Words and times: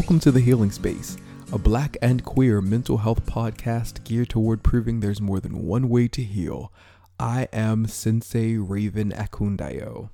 Welcome 0.00 0.20
to 0.20 0.32
The 0.32 0.40
Healing 0.40 0.70
Space, 0.70 1.18
a 1.52 1.58
black 1.58 1.94
and 2.00 2.24
queer 2.24 2.62
mental 2.62 2.96
health 2.96 3.26
podcast 3.26 4.02
geared 4.02 4.30
toward 4.30 4.62
proving 4.62 5.00
there's 5.00 5.20
more 5.20 5.40
than 5.40 5.66
one 5.66 5.90
way 5.90 6.08
to 6.08 6.22
heal. 6.22 6.72
I 7.18 7.48
am 7.52 7.86
Sensei 7.86 8.56
Raven 8.56 9.12
Akundayo. 9.12 10.08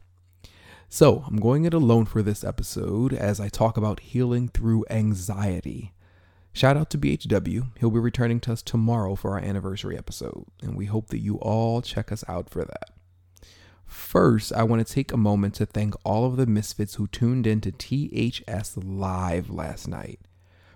So, 0.89 1.23
I'm 1.29 1.37
going 1.37 1.67
it 1.67 1.73
alone 1.73 2.05
for 2.05 2.21
this 2.21 2.43
episode 2.43 3.13
as 3.13 3.39
I 3.39 3.49
talk 3.49 3.77
about 3.77 4.01
healing 4.01 4.49
through 4.49 4.85
anxiety. 4.91 5.93
Shout 6.53 6.77
out 6.77 6.91
to 6.91 6.99
BHW. 6.99 7.69
He'll 7.79 7.91
be 7.93 8.01
returning 8.01 8.41
to 8.41 8.53
us 8.55 8.63
tomorrow 8.63 9.15
for 9.15 9.31
our 9.31 9.39
anniversary 9.39 9.97
episode, 9.97 10.47
and 10.63 10.77
we 10.77 10.87
hope 10.87 11.11
that 11.11 11.21
you 11.21 11.37
all 11.37 11.81
check 11.81 12.11
us 12.11 12.25
out 12.27 12.51
for 12.51 12.65
that. 12.65 12.91
First, 13.87 14.53
I 14.53 14.63
want 14.65 14.87
to 14.87 14.93
take 14.93 15.13
a 15.13 15.17
moment 15.17 15.55
to 15.55 15.67
thank 15.67 15.95
all 16.05 16.25
of 16.25 16.37
the 16.37 16.47
misfits 16.47 16.95
who 16.95 17.07
tuned 17.07 17.47
in 17.47 17.61
to 17.63 17.73
THS 17.73 18.77
Live 18.77 19.49
last 19.49 19.87
night. 19.89 20.21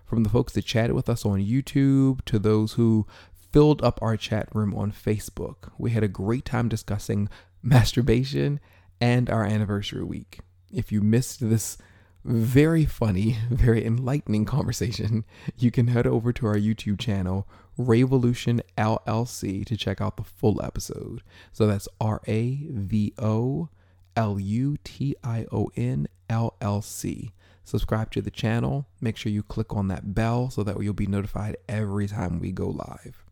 From 0.04 0.22
the 0.22 0.30
folks 0.30 0.54
that 0.54 0.64
chatted 0.64 0.92
with 0.92 1.08
us 1.08 1.24
on 1.24 1.40
YouTube 1.40 2.24
to 2.24 2.38
those 2.38 2.72
who 2.72 3.06
filled 3.52 3.82
up 3.82 3.98
our 4.00 4.16
chat 4.16 4.48
room 4.54 4.74
on 4.74 4.92
Facebook. 4.92 5.70
We 5.78 5.90
had 5.90 6.02
a 6.02 6.08
great 6.08 6.44
time 6.44 6.68
discussing 6.68 7.28
masturbation 7.62 8.60
and 9.00 9.28
our 9.28 9.44
anniversary 9.44 10.04
week. 10.04 10.40
If 10.72 10.92
you 10.92 11.00
missed 11.00 11.48
this 11.48 11.78
very 12.24 12.84
funny, 12.84 13.38
very 13.50 13.84
enlightening 13.84 14.44
conversation, 14.44 15.24
you 15.58 15.70
can 15.70 15.88
head 15.88 16.06
over 16.06 16.32
to 16.32 16.46
our 16.46 16.56
YouTube 16.56 16.98
channel, 16.98 17.46
Ravolution 17.84 18.60
LLC, 18.76 19.64
to 19.66 19.76
check 19.76 20.00
out 20.00 20.16
the 20.16 20.24
full 20.24 20.62
episode. 20.62 21.22
So 21.52 21.66
that's 21.66 21.88
R 22.00 22.20
A 22.26 22.66
V 22.70 23.12
O 23.18 23.68
L 24.16 24.38
U 24.40 24.76
T 24.84 25.16
I 25.22 25.46
O 25.52 25.70
N 25.76 26.08
L 26.28 26.54
L 26.60 26.82
C. 26.82 27.32
Subscribe 27.64 28.10
to 28.12 28.20
the 28.20 28.30
channel. 28.30 28.86
Make 29.00 29.16
sure 29.16 29.30
you 29.30 29.42
click 29.42 29.74
on 29.74 29.88
that 29.88 30.14
bell 30.14 30.50
so 30.50 30.62
that 30.64 30.82
you'll 30.82 30.92
be 30.92 31.06
notified 31.06 31.56
every 31.68 32.08
time 32.08 32.40
we 32.40 32.52
go 32.52 32.68
live. 32.68 33.24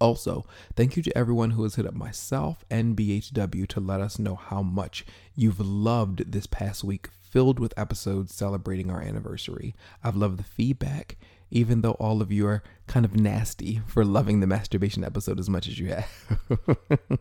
Also, 0.00 0.44
thank 0.74 0.96
you 0.96 1.02
to 1.02 1.16
everyone 1.16 1.50
who 1.50 1.62
has 1.62 1.76
hit 1.76 1.86
up 1.86 1.94
myself 1.94 2.64
and 2.70 2.96
BHW 2.96 3.66
to 3.68 3.80
let 3.80 4.00
us 4.00 4.18
know 4.18 4.34
how 4.34 4.62
much 4.62 5.04
you've 5.36 5.60
loved 5.60 6.32
this 6.32 6.46
past 6.46 6.84
week 6.84 7.08
filled 7.34 7.58
with 7.58 7.72
episodes 7.76 8.34
celebrating 8.34 8.90
our 8.90 9.00
anniversary. 9.00 9.74
I've 10.02 10.16
loved 10.16 10.38
the 10.38 10.44
feedback, 10.44 11.16
even 11.54 11.80
though 11.80 11.92
all 11.92 12.20
of 12.20 12.32
you 12.32 12.46
are 12.46 12.62
kind 12.88 13.06
of 13.06 13.14
nasty 13.14 13.80
for 13.86 14.04
loving 14.04 14.40
the 14.40 14.46
masturbation 14.46 15.04
episode 15.04 15.38
as 15.38 15.48
much 15.48 15.68
as 15.68 15.78
you 15.78 15.86
have. 15.86 16.88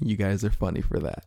you 0.00 0.16
guys 0.16 0.44
are 0.44 0.50
funny 0.50 0.82
for 0.82 0.98
that. 0.98 1.24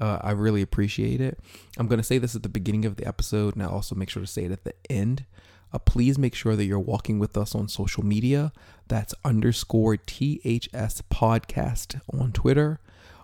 Uh, 0.00 0.18
I 0.20 0.32
really 0.32 0.60
appreciate 0.60 1.20
it. 1.20 1.38
I'm 1.78 1.86
going 1.86 2.00
to 2.00 2.04
say 2.04 2.18
this 2.18 2.34
at 2.34 2.42
the 2.42 2.48
beginning 2.48 2.84
of 2.84 2.96
the 2.96 3.06
episode, 3.06 3.54
and 3.54 3.62
I 3.62 3.66
also 3.66 3.94
make 3.94 4.10
sure 4.10 4.20
to 4.20 4.26
say 4.26 4.44
it 4.44 4.52
at 4.52 4.64
the 4.64 4.74
end. 4.90 5.24
Uh, 5.72 5.78
please 5.78 6.18
make 6.18 6.34
sure 6.34 6.56
that 6.56 6.64
you're 6.64 6.78
walking 6.80 7.20
with 7.20 7.36
us 7.36 7.54
on 7.54 7.68
social 7.68 8.04
media. 8.04 8.52
That's 8.88 9.14
underscore 9.24 9.96
THS 9.96 11.02
podcast 11.10 12.00
on 12.12 12.32
Twitter. 12.32 12.80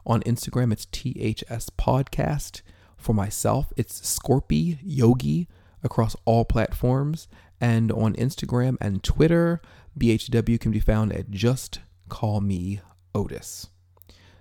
On 0.07 0.23
Instagram, 0.23 0.73
it's 0.73 0.87
THS 0.87 1.71
podcast. 1.71 2.63
For 2.97 3.15
myself, 3.15 3.73
it's 3.77 4.01
ScorpiYogi 4.01 5.49
across 5.83 6.15
all 6.25 6.45
platforms. 6.45 7.29
And 7.65 7.91
on 7.93 8.13
Instagram 8.17 8.77
and 8.79 9.03
Twitter, 9.03 9.63
BHW 9.99 10.61
can 10.61 10.71
be 10.71 10.81
found 10.81 11.15
at 11.15 11.31
Just 11.31 11.81
Call 12.11 12.43
Me 12.43 12.83
Otis. 13.15 13.69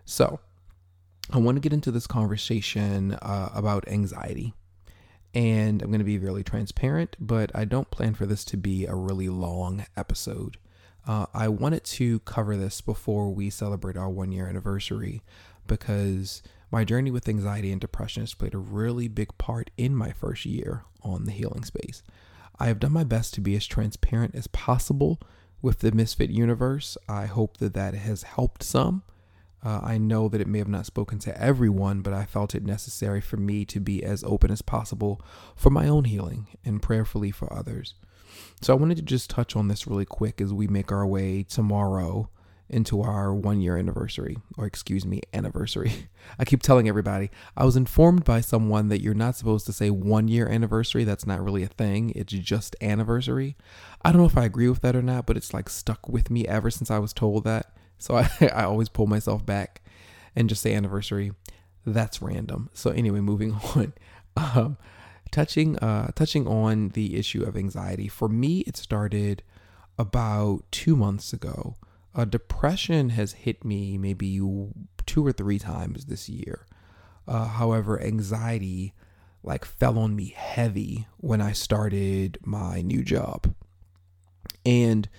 So, 0.04 0.42
I 1.32 1.38
want 1.38 1.56
to 1.56 1.62
get 1.62 1.72
into 1.72 1.90
this 1.90 2.06
conversation 2.06 3.14
uh, 3.14 3.50
about 3.56 3.88
anxiety. 3.88 4.54
And 5.34 5.82
I'm 5.82 5.88
going 5.88 6.00
to 6.00 6.04
be 6.04 6.18
really 6.18 6.44
transparent, 6.44 7.16
but 7.18 7.50
I 7.56 7.64
don't 7.64 7.90
plan 7.90 8.14
for 8.14 8.26
this 8.26 8.44
to 8.44 8.58
be 8.58 8.86
a 8.86 8.94
really 8.94 9.30
long 9.30 9.86
episode. 9.96 10.58
Uh, 11.08 11.28
I 11.34 11.48
wanted 11.48 11.86
to 11.86 12.20
cover 12.20 12.58
this 12.58 12.82
before 12.82 13.34
we 13.34 13.50
celebrate 13.50 13.96
our 13.96 14.10
one 14.10 14.34
year 14.34 14.50
anniversary 14.50 15.24
because 15.66 16.44
my 16.72 16.84
journey 16.84 17.10
with 17.10 17.30
anxiety 17.30 17.72
and 17.72 17.80
depression 17.80 18.24
has 18.24 18.34
played 18.34 18.54
a 18.54 18.58
really 18.58 19.08
big 19.08 19.38
part 19.38 19.72
in 19.78 19.96
my 19.96 20.12
first 20.12 20.44
year 20.46 20.84
on 21.04 21.24
the 21.24 21.32
healing 21.32 21.64
space. 21.64 22.04
I 22.60 22.68
have 22.68 22.80
done 22.80 22.94
my 22.94 23.04
best 23.04 23.34
to 23.36 23.42
be 23.42 23.56
as 23.56 23.66
transparent 23.66 24.36
as 24.36 24.48
possible 24.48 25.20
with 25.62 25.80
the 25.80 25.92
Misfit 25.92 26.30
universe. 26.30 26.98
I 27.08 27.26
hope 27.26 27.58
that 27.58 27.74
that 27.74 27.94
has 27.94 28.24
helped 28.24 28.64
some. 28.64 29.04
Uh, 29.64 29.80
I 29.82 29.98
know 29.98 30.28
that 30.28 30.42
it 30.42 30.48
may 30.48 30.60
have 30.60 30.68
not 30.68 30.86
spoken 30.86 31.20
to 31.20 31.42
everyone, 31.42 32.02
but 32.02 32.14
I 32.14 32.26
felt 32.26 32.54
it 32.54 32.66
necessary 32.66 33.22
for 33.22 33.38
me 33.38 33.64
to 33.66 33.80
be 33.80 34.04
as 34.04 34.24
open 34.26 34.52
as 34.52 34.62
possible 34.62 35.22
for 35.56 35.70
my 35.70 35.88
own 35.88 36.04
healing 36.04 36.48
and 36.66 36.82
prayerfully 36.82 37.32
for 37.32 37.52
others. 37.52 37.96
So 38.62 38.74
I 38.74 38.78
wanted 38.78 38.98
to 38.98 39.04
just 39.04 39.30
touch 39.30 39.56
on 39.56 39.70
this 39.70 39.88
really 39.88 40.06
quick 40.06 40.42
as 40.42 40.54
we 40.54 40.68
make 40.68 40.92
our 40.92 41.08
way 41.08 41.44
tomorrow 41.44 42.30
into 42.74 43.02
our 43.02 43.34
one 43.34 43.62
year 43.62 43.78
anniversary, 43.78 44.38
or 44.58 44.66
excuse 44.66 45.06
me, 45.06 45.22
anniversary. 45.34 46.10
I 46.40 46.46
keep 46.46 46.62
telling 46.62 46.90
everybody, 46.90 47.30
I 47.56 47.66
was 47.66 47.76
informed 47.76 48.26
by 48.26 48.42
someone 48.42 48.90
that 48.90 49.02
you're 49.02 49.14
not 49.14 49.36
supposed 49.36 49.66
to 49.68 49.74
say 49.74 49.90
one 49.90 50.28
year 50.28 50.48
anniversary. 50.48 51.04
That's 51.04 51.28
not 51.28 51.44
really 51.44 51.64
a 51.64 51.68
thing, 51.68 52.12
it's 52.16 52.34
just 52.34 52.76
anniversary. 52.82 53.56
I 54.02 54.12
don't 54.12 54.22
know 54.22 54.28
if 54.28 54.38
I 54.38 54.46
agree 54.46 54.68
with 54.68 54.82
that 54.82 54.96
or 54.96 55.02
not, 55.02 55.26
but 55.26 55.38
it's 55.38 55.54
like 55.54 55.70
stuck 55.70 56.10
with 56.10 56.30
me 56.30 56.48
ever 56.48 56.70
since 56.70 56.92
I 56.92 57.00
was 57.00 57.14
told 57.14 57.44
that. 57.46 57.74
So 57.98 58.16
I, 58.18 58.30
I 58.54 58.64
always 58.64 58.90
pull 58.90 59.08
myself 59.08 59.46
back 59.46 59.82
and 60.36 60.50
just 60.50 60.62
say 60.62 60.74
anniversary. 60.74 61.32
That's 61.86 62.22
random. 62.22 62.70
So 62.74 62.90
anyway, 62.92 63.20
moving 63.20 63.54
on. 63.76 63.94
Um, 64.36 64.78
touching 65.32 65.78
uh, 65.80 66.12
touching 66.16 66.48
on 66.48 66.90
the 66.90 67.16
issue 67.16 67.44
of 67.44 67.58
anxiety. 67.58 68.08
For 68.08 68.30
me, 68.30 68.60
it 68.62 68.78
started 68.78 69.44
about 69.98 70.64
two 70.72 70.96
months 70.96 71.34
ago. 71.34 71.76
Uh, 72.16 72.26
depression 72.26 73.10
has 73.10 73.34
hit 73.34 73.66
me 73.66 73.98
maybe 73.98 74.40
two 75.06 75.26
or 75.26 75.32
three 75.32 75.60
times 75.60 76.06
this 76.06 76.30
year. 76.30 76.66
Uh, 77.28 77.48
however, 77.48 78.02
anxiety 78.02 78.94
like 79.44 79.66
fell 79.66 80.00
on 80.00 80.16
me 80.16 80.34
heavy 80.36 81.08
when 81.18 81.42
I 81.42 81.52
started 81.52 82.38
my 82.44 82.82
new 82.82 83.04
job. 83.04 83.54
And 84.66 85.10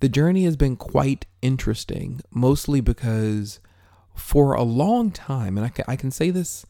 the 0.00 0.08
journey 0.08 0.44
has 0.44 0.56
been 0.56 0.76
quite 0.76 1.26
interesting, 1.40 2.20
mostly 2.30 2.80
because 2.80 3.60
for 4.14 4.52
a 4.52 4.62
long 4.62 5.10
time, 5.10 5.56
and 5.56 5.64
I 5.64 5.70
can, 5.70 5.84
I 5.88 5.96
can 5.96 6.10
say 6.10 6.30
this, 6.30 6.66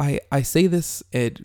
I, 0.00 0.20
I 0.32 0.42
say 0.42 0.66
this 0.66 1.02
at 1.12 1.40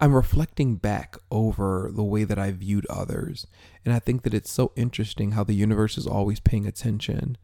I'm 0.00 0.14
reflecting 0.14 0.76
back 0.76 1.16
over 1.30 1.90
the 1.92 2.02
way 2.02 2.24
that 2.24 2.38
I 2.38 2.52
viewed 2.52 2.86
others. 2.88 3.46
And 3.84 3.92
I 3.92 3.98
think 3.98 4.22
that 4.22 4.34
it's 4.34 4.50
so 4.50 4.72
interesting 4.76 5.32
how 5.32 5.44
the 5.44 5.54
universe 5.54 5.98
is 5.98 6.06
always 6.06 6.40
paying 6.40 6.66
attention. 6.66 7.36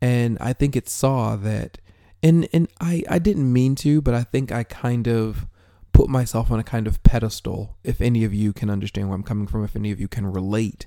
And 0.00 0.36
I 0.40 0.52
think 0.52 0.74
it 0.74 0.88
saw 0.88 1.36
that 1.36 1.78
and 2.24 2.48
and 2.54 2.68
I, 2.80 3.04
I 3.08 3.18
didn't 3.18 3.52
mean 3.52 3.74
to, 3.76 4.00
but 4.00 4.14
I 4.14 4.22
think 4.22 4.50
I 4.50 4.64
kind 4.64 5.06
of 5.06 5.46
put 5.92 6.08
myself 6.08 6.50
on 6.50 6.58
a 6.58 6.64
kind 6.64 6.86
of 6.86 7.02
pedestal. 7.02 7.76
If 7.84 8.00
any 8.00 8.24
of 8.24 8.32
you 8.32 8.54
can 8.54 8.70
understand 8.70 9.08
where 9.08 9.14
I'm 9.14 9.22
coming 9.22 9.46
from, 9.46 9.62
if 9.62 9.76
any 9.76 9.92
of 9.92 10.00
you 10.00 10.08
can 10.08 10.26
relate, 10.26 10.86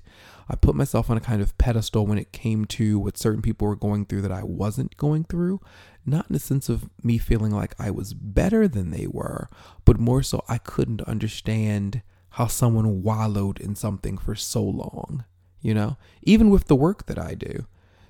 I 0.50 0.56
put 0.56 0.76
myself 0.76 1.10
on 1.10 1.18
a 1.18 1.22
kind 1.22 1.42
of 1.42 1.58
pedestal 1.58 2.06
when 2.06 2.18
it 2.18 2.32
came 2.32 2.66
to 2.66 3.00
what 3.00 3.18
certain 3.18 3.42
people 3.42 3.68
were 3.68 3.76
going 3.76 4.06
through 4.06 4.22
that 4.22 4.32
I 4.32 4.44
wasn't 4.44 4.96
going 4.98 5.26
through 5.26 5.60
not 6.08 6.28
in 6.30 6.34
the 6.34 6.40
sense 6.40 6.70
of 6.70 6.90
me 7.04 7.18
feeling 7.18 7.52
like 7.52 7.76
I 7.78 7.92
was 7.92 8.14
better 8.14 8.68
than 8.68 8.92
they 8.92 9.08
were, 9.08 9.50
but 9.84 10.00
more 10.00 10.24
so 10.24 10.44
I 10.48 10.58
couldn't 10.58 11.02
understand 11.02 12.02
how 12.32 12.48
someone 12.48 13.04
wallowed 13.04 13.60
in 13.60 13.76
something 13.76 14.18
for 14.18 14.34
so 14.34 14.64
long, 14.64 15.26
you 15.62 15.74
know, 15.74 15.98
even 16.24 16.50
with 16.50 16.66
the 16.66 16.78
work 16.78 17.08
that 17.08 17.20
I 17.20 17.34
do. 17.34 17.66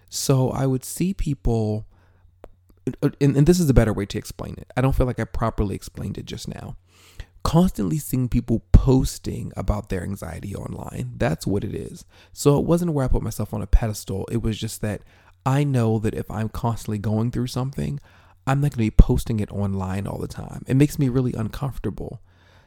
So 0.09 0.51
I 0.51 0.67
would 0.67 0.85
see 0.85 1.13
people, 1.13 1.87
uh, 3.01 3.09
and, 3.19 3.35
and 3.35 3.47
this 3.47 3.59
is 3.59 3.69
a 3.69 3.73
better 3.73 3.93
way 3.93 4.05
to 4.05 4.17
explain 4.17 4.55
it. 4.59 4.71
I 4.77 4.81
don't 4.81 4.95
feel 4.95 5.07
like 5.07 5.19
I 5.19 5.25
properly 5.25 5.73
explained 5.73 6.19
it 6.19 6.25
just 6.25 6.47
now. 6.47 6.77
Constantly 7.47 7.97
seeing 7.97 8.27
people 8.27 8.65
posting 8.73 9.53
about 9.55 9.87
their 9.87 10.03
anxiety 10.03 10.53
online. 10.53 11.13
That's 11.15 11.47
what 11.47 11.63
it 11.63 11.73
is. 11.73 12.03
So 12.33 12.59
it 12.59 12.65
wasn't 12.65 12.91
where 12.91 13.05
I 13.05 13.07
put 13.07 13.23
myself 13.23 13.53
on 13.53 13.61
a 13.61 13.67
pedestal. 13.67 14.27
It 14.29 14.41
was 14.41 14.57
just 14.57 14.81
that 14.81 15.01
I 15.45 15.63
know 15.63 15.97
that 15.99 16.13
if 16.13 16.29
I'm 16.29 16.49
constantly 16.49 16.97
going 16.97 17.31
through 17.31 17.47
something, 17.47 18.01
I'm 18.45 18.59
not 18.59 18.71
going 18.71 18.85
to 18.85 18.91
be 18.91 18.91
posting 18.91 19.39
it 19.39 19.49
online 19.49 20.07
all 20.07 20.17
the 20.17 20.27
time. 20.27 20.65
It 20.67 20.75
makes 20.75 20.99
me 20.99 21.07
really 21.07 21.31
uncomfortable. 21.31 22.21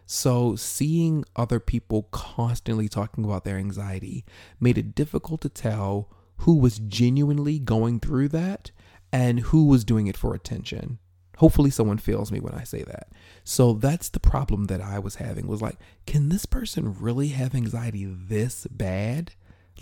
So, 0.07 0.57
seeing 0.57 1.25
other 1.37 1.61
people 1.61 2.05
constantly 2.11 2.89
talking 2.89 3.23
about 3.23 3.45
their 3.45 3.59
anxiety 3.59 4.25
made 4.59 4.79
it 4.79 4.95
difficult 4.95 5.43
to 5.43 5.51
tell 5.51 6.09
who 6.39 6.57
was 6.57 6.79
genuinely 6.79 7.59
going 7.59 8.01
through 8.01 8.29
that 8.29 8.71
and 9.13 9.41
who 9.41 9.67
was 9.67 9.85
doing 9.85 10.07
it 10.07 10.17
for 10.17 10.35
attention. 10.35 10.99
Hopefully 11.41 11.71
someone 11.71 11.99
feels 11.99 12.31
me 12.31 12.41
when 12.41 12.55
I 12.55 12.65
say 12.65 12.83
that. 12.83 13.09
So 13.45 13.73
that's 13.73 14.09
the 14.11 14.21
problem 14.21 14.65
that 14.67 14.81
I 14.81 14.99
was 14.99 15.17
having 15.17 15.47
was 15.47 15.63
like, 15.63 15.79
can 16.07 16.29
this 16.29 16.47
person 16.47 16.97
really 17.01 17.29
have 17.29 17.55
anxiety 17.55 18.05
this 18.07 18.67
bad? 18.71 19.33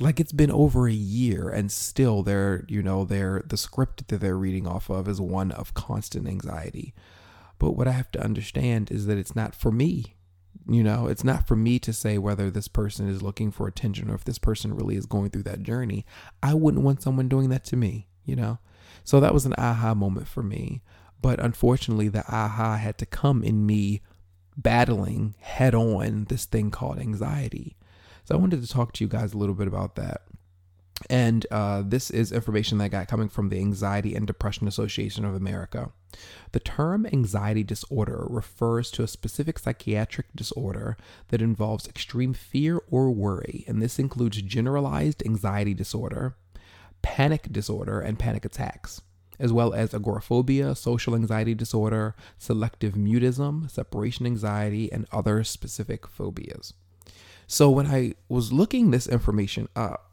like 0.01 0.21
it's 0.21 0.33
been 0.33 0.53
over 0.53 0.87
a 0.87 0.93
year 0.93 1.49
and 1.49 1.73
still 1.73 2.23
they're 2.23 2.65
you 2.69 2.81
know 2.83 3.05
they're 3.05 3.43
the 3.45 3.57
script 3.57 4.07
that 4.09 4.21
they're 4.21 4.39
reading 4.39 4.65
off 4.65 4.89
of 4.89 5.09
is 5.09 5.21
one 5.21 5.51
of 5.51 5.75
constant 5.75 6.29
anxiety 6.29 6.95
but 7.59 7.73
what 7.73 7.89
i 7.89 7.91
have 7.91 8.09
to 8.13 8.23
understand 8.23 8.93
is 8.93 9.07
that 9.07 9.19
it's 9.19 9.35
not 9.35 9.57
for 9.57 9.73
me 9.73 10.15
You 10.71 10.83
know, 10.85 11.09
it's 11.09 11.25
not 11.25 11.49
for 11.49 11.57
me 11.57 11.79
to 11.79 11.93
say 11.93 12.19
whether 12.19 12.51
this 12.51 12.69
person 12.69 13.09
is 13.09 13.23
looking 13.23 13.51
for 13.51 13.67
attention 13.67 14.11
or 14.11 14.15
if 14.15 14.25
this 14.25 14.39
person 14.39 14.75
really 14.77 14.97
is 14.97 15.07
going 15.07 15.31
through 15.31 15.45
that 15.45 15.63
journey. 15.63 16.05
I 16.43 16.53
wouldn't 16.55 16.85
want 16.85 17.03
someone 17.03 17.29
doing 17.29 17.49
that 17.49 17.65
to 17.67 17.77
me, 17.77 18.07
you 18.25 18.37
know? 18.37 18.59
So 19.03 19.19
that 19.21 19.33
was 19.33 19.47
an 19.47 19.55
aha 19.57 19.95
moment 19.95 20.29
for 20.29 20.43
me. 20.43 20.83
But 21.21 21.41
unfortunately, 21.41 22.09
the 22.09 22.25
aha 22.33 22.77
had 22.77 22.99
to 22.99 23.07
come 23.07 23.43
in 23.43 23.67
me 23.67 24.03
battling 24.57 25.35
head 25.39 25.75
on 25.75 26.25
this 26.25 26.45
thing 26.45 26.71
called 26.71 26.99
anxiety. 26.99 27.77
So 28.25 28.35
I 28.35 28.39
wanted 28.39 28.61
to 28.63 28.69
talk 28.69 28.93
to 28.95 29.05
you 29.05 29.09
guys 29.09 29.33
a 29.33 29.39
little 29.39 29.55
bit 29.55 29.69
about 29.69 29.97
that. 29.97 30.23
And 31.09 31.47
uh, 31.51 31.83
this 31.87 32.11
is 32.11 32.33
information 32.33 32.79
that 32.79 32.85
I 32.85 32.89
got 32.89 33.09
coming 33.09 33.29
from 33.29 33.49
the 33.49 33.59
Anxiety 33.59 34.15
and 34.17 34.27
Depression 34.27 34.67
Association 34.67 35.25
of 35.25 35.35
America. 35.35 35.93
The 36.53 36.61
term 36.61 37.07
anxiety 37.07 37.63
disorder 37.63 38.27
refers 38.29 38.91
to 38.93 39.03
a 39.05 39.09
specific 39.09 39.59
psychiatric 39.59 40.27
disorder 40.35 40.97
that 41.29 41.43
involves 41.43 41.87
extreme 41.87 42.33
fear 42.33 42.81
or 42.91 43.11
worry, 43.11 43.65
and 43.69 43.81
this 43.81 43.99
includes 43.99 44.43
generalized 44.43 45.23
anxiety 45.25 45.75
disorder, 45.75 46.37
panic 47.03 47.53
disorder, 47.53 48.01
and 48.01 48.19
panic 48.19 48.45
attacks, 48.45 49.01
as 49.39 49.53
well 49.53 49.73
as 49.73 49.95
agoraphobia, 49.95 50.75
social 50.75 51.15
anxiety 51.15 51.55
disorder, 51.55 52.15
selective 52.39 52.95
mutism, 52.95 53.71
separation 53.71 54.27
anxiety, 54.27 54.91
and 54.93 55.07
other 55.13 55.45
specific 55.45 56.07
phobias. 56.07 56.75
So 57.47 57.71
when 57.71 57.87
I 57.87 58.15
was 58.29 58.53
looking 58.53 58.91
this 58.91 59.07
information 59.07 59.69
up, 59.75 60.11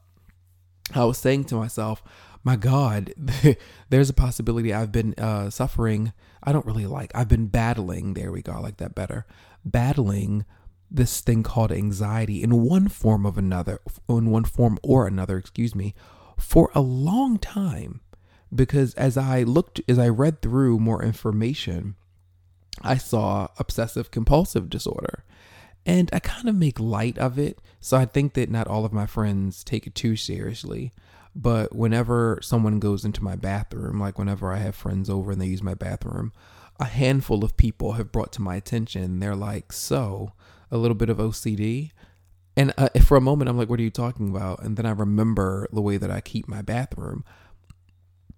I 0.93 1.03
was 1.03 1.17
saying 1.17 1.45
to 1.45 1.55
myself, 1.55 2.03
my 2.43 2.55
God, 2.55 3.13
there's 3.89 4.09
a 4.09 4.13
possibility 4.13 4.73
I've 4.73 4.91
been 4.91 5.15
uh, 5.17 5.49
suffering. 5.49 6.13
I 6.43 6.53
don't 6.53 6.65
really 6.65 6.85
like, 6.85 7.11
I've 7.15 7.27
been 7.27 7.47
battling, 7.47 8.13
there 8.13 8.31
we 8.31 8.41
go, 8.41 8.53
I 8.53 8.59
like 8.59 8.77
that 8.77 8.95
better, 8.95 9.25
battling 9.65 10.45
this 10.91 11.19
thing 11.21 11.41
called 11.41 11.71
anxiety 11.71 12.43
in 12.43 12.63
one 12.63 12.87
form 12.87 13.25
of 13.25 13.37
another, 13.37 13.79
in 14.07 14.29
one 14.29 14.45
form 14.45 14.77
or 14.83 15.07
another, 15.07 15.37
excuse 15.37 15.73
me, 15.73 15.95
for 16.37 16.71
a 16.75 16.81
long 16.81 17.39
time. 17.39 18.01
Because 18.55 18.93
as 18.95 19.17
I 19.17 19.43
looked, 19.43 19.81
as 19.87 19.99
I 19.99 20.07
read 20.07 20.41
through 20.41 20.79
more 20.79 21.03
information, 21.03 21.95
I 22.81 22.97
saw 22.97 23.47
obsessive 23.57 24.11
compulsive 24.11 24.69
disorder. 24.69 25.23
And 25.85 26.09
I 26.11 26.19
kind 26.19 26.49
of 26.49 26.55
make 26.55 26.79
light 26.79 27.17
of 27.17 27.37
it. 27.37 27.59
So 27.79 27.97
I 27.97 28.05
think 28.05 28.33
that 28.33 28.49
not 28.49 28.67
all 28.67 28.85
of 28.85 28.93
my 28.93 29.05
friends 29.05 29.63
take 29.63 29.85
it 29.85 29.93
too 29.93 30.15
seriously. 30.15 30.91
But 31.35 31.75
whenever 31.75 32.39
someone 32.41 32.79
goes 32.79 33.03
into 33.03 33.23
my 33.23 33.35
bathroom, 33.35 33.99
like 33.99 34.17
whenever 34.17 34.51
I 34.51 34.57
have 34.57 34.75
friends 34.75 35.09
over 35.09 35.31
and 35.31 35.41
they 35.41 35.47
use 35.47 35.61
my 35.61 35.73
bathroom, 35.73 36.31
a 36.79 36.85
handful 36.85 37.43
of 37.43 37.57
people 37.57 37.93
have 37.93 38.11
brought 38.11 38.31
to 38.33 38.41
my 38.41 38.55
attention. 38.55 39.19
They're 39.19 39.35
like, 39.35 39.71
So, 39.71 40.33
a 40.71 40.77
little 40.77 40.95
bit 40.95 41.09
of 41.09 41.17
OCD? 41.17 41.91
And 42.57 42.73
uh, 42.77 42.89
for 43.03 43.17
a 43.17 43.21
moment, 43.21 43.49
I'm 43.49 43.57
like, 43.57 43.69
What 43.69 43.79
are 43.79 43.83
you 43.83 43.91
talking 43.91 44.29
about? 44.29 44.63
And 44.63 44.77
then 44.77 44.85
I 44.85 44.91
remember 44.91 45.67
the 45.71 45.81
way 45.81 45.97
that 45.97 46.09
I 46.09 46.21
keep 46.21 46.47
my 46.47 46.61
bathroom 46.61 47.25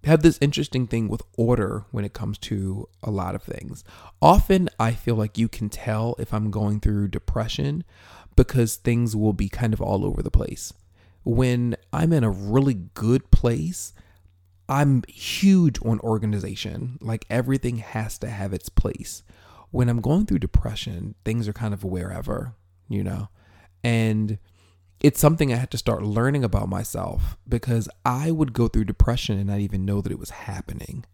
have 0.08 0.22
this 0.22 0.38
interesting 0.40 0.86
thing 0.86 1.08
with 1.08 1.22
order 1.36 1.84
when 1.90 2.04
it 2.04 2.12
comes 2.12 2.38
to 2.38 2.88
a 3.02 3.10
lot 3.10 3.34
of 3.34 3.42
things. 3.42 3.84
Often 4.20 4.70
I 4.78 4.92
feel 4.92 5.14
like 5.14 5.38
you 5.38 5.48
can 5.48 5.68
tell 5.68 6.16
if 6.18 6.32
I'm 6.34 6.50
going 6.50 6.80
through 6.80 7.08
depression 7.08 7.84
because 8.34 8.76
things 8.76 9.14
will 9.14 9.32
be 9.32 9.48
kind 9.48 9.72
of 9.72 9.80
all 9.80 10.04
over 10.04 10.22
the 10.22 10.30
place. 10.30 10.72
When 11.24 11.76
I'm 11.92 12.12
in 12.12 12.24
a 12.24 12.30
really 12.30 12.74
good 12.74 13.30
place, 13.30 13.92
I'm 14.68 15.02
huge 15.08 15.78
on 15.84 16.00
organization. 16.00 16.98
Like 17.00 17.26
everything 17.28 17.78
has 17.78 18.18
to 18.18 18.28
have 18.28 18.52
its 18.52 18.68
place. 18.68 19.22
When 19.70 19.88
I'm 19.88 20.00
going 20.00 20.26
through 20.26 20.38
depression, 20.38 21.16
things 21.24 21.46
are 21.46 21.52
kind 21.52 21.74
of 21.74 21.84
wherever, 21.84 22.54
you 22.88 23.04
know? 23.04 23.28
And 23.84 24.38
it's 25.00 25.20
something 25.20 25.52
I 25.52 25.56
had 25.56 25.70
to 25.70 25.78
start 25.78 26.02
learning 26.02 26.44
about 26.44 26.68
myself 26.68 27.36
because 27.48 27.88
I 28.04 28.30
would 28.30 28.52
go 28.52 28.68
through 28.68 28.84
depression 28.84 29.38
and 29.38 29.48
not 29.48 29.60
even 29.60 29.84
know 29.84 30.00
that 30.00 30.12
it 30.12 30.18
was 30.18 30.30
happening. 30.30 31.04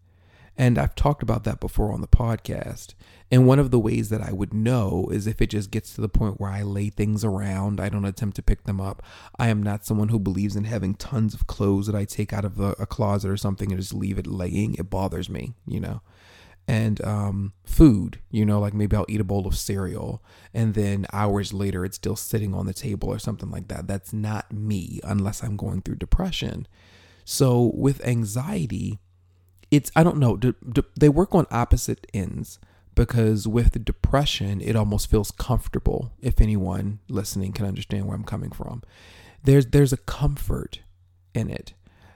And 0.57 0.77
I've 0.77 0.95
talked 0.95 1.21
about 1.21 1.43
that 1.43 1.59
before 1.59 1.91
on 1.91 1.99
the 1.99 2.07
podcast. 2.07 2.93
And 3.29 3.45
one 3.45 3.59
of 3.59 3.71
the 3.71 3.79
ways 3.79 4.09
that 4.09 4.21
I 4.21 4.31
would 4.31 4.53
know 4.53 5.09
is 5.11 5.27
if 5.27 5.41
it 5.41 5.49
just 5.49 5.69
gets 5.69 5.93
to 5.95 6.01
the 6.01 6.07
point 6.07 6.39
where 6.39 6.49
I 6.49 6.63
lay 6.63 6.89
things 6.89 7.25
around, 7.25 7.81
I 7.81 7.89
don't 7.89 8.05
attempt 8.05 8.37
to 8.37 8.41
pick 8.41 8.63
them 8.63 8.79
up. 8.79 9.03
I 9.37 9.49
am 9.49 9.61
not 9.61 9.85
someone 9.85 10.09
who 10.09 10.19
believes 10.19 10.55
in 10.55 10.63
having 10.63 10.95
tons 10.95 11.33
of 11.33 11.47
clothes 11.47 11.87
that 11.87 11.95
I 11.95 12.05
take 12.05 12.31
out 12.31 12.45
of 12.45 12.59
a, 12.59 12.75
a 12.79 12.85
closet 12.85 13.29
or 13.29 13.37
something 13.37 13.71
and 13.71 13.81
just 13.81 13.93
leave 13.93 14.17
it 14.17 14.27
laying. 14.27 14.75
It 14.75 14.89
bothers 14.89 15.29
me, 15.29 15.55
you 15.67 15.79
know 15.79 16.01
and 16.67 17.03
um, 17.03 17.53
food. 17.63 18.19
You 18.31 18.45
know, 18.45 18.59
like 18.59 18.73
maybe 18.73 18.95
I'll 18.95 19.05
eat 19.07 19.21
a 19.21 19.25
bowl 19.25 19.47
of 19.47 19.57
cereal 19.57 20.23
and 20.53 20.73
then 20.73 21.05
hours 21.13 21.53
later 21.53 21.85
it's 21.85 21.97
still 21.97 22.15
sitting 22.15 22.53
on 22.53 22.65
the 22.65 22.73
table 22.73 23.09
or 23.09 23.19
something 23.19 23.51
like 23.51 23.67
that. 23.67 23.87
That's 23.87 24.13
not 24.13 24.51
me 24.51 24.99
unless 25.03 25.43
I'm 25.43 25.57
going 25.57 25.81
through 25.81 25.95
depression. 25.95 26.67
So 27.23 27.71
with 27.75 28.05
anxiety, 28.05 28.99
it's, 29.71 29.91
I 29.95 30.03
don't 30.03 30.17
know, 30.17 30.39
they 30.97 31.09
work 31.09 31.33
on 31.33 31.47
opposite 31.51 32.07
ends 32.13 32.59
because 32.95 33.47
with 33.47 33.83
depression, 33.83 34.61
it 34.61 34.75
almost 34.75 35.09
feels 35.09 35.31
comfortable. 35.31 36.13
If 36.21 36.39
anyone 36.39 36.99
listening 37.09 37.51
can 37.51 37.65
understand 37.65 38.07
where 38.07 38.15
I'm 38.15 38.23
coming 38.23 38.51
from, 38.51 38.81
there's 39.43 39.67
there's 39.67 39.93
a 39.93 39.97
comfort 39.97 40.79
in 41.33 41.49
it. 41.49 41.73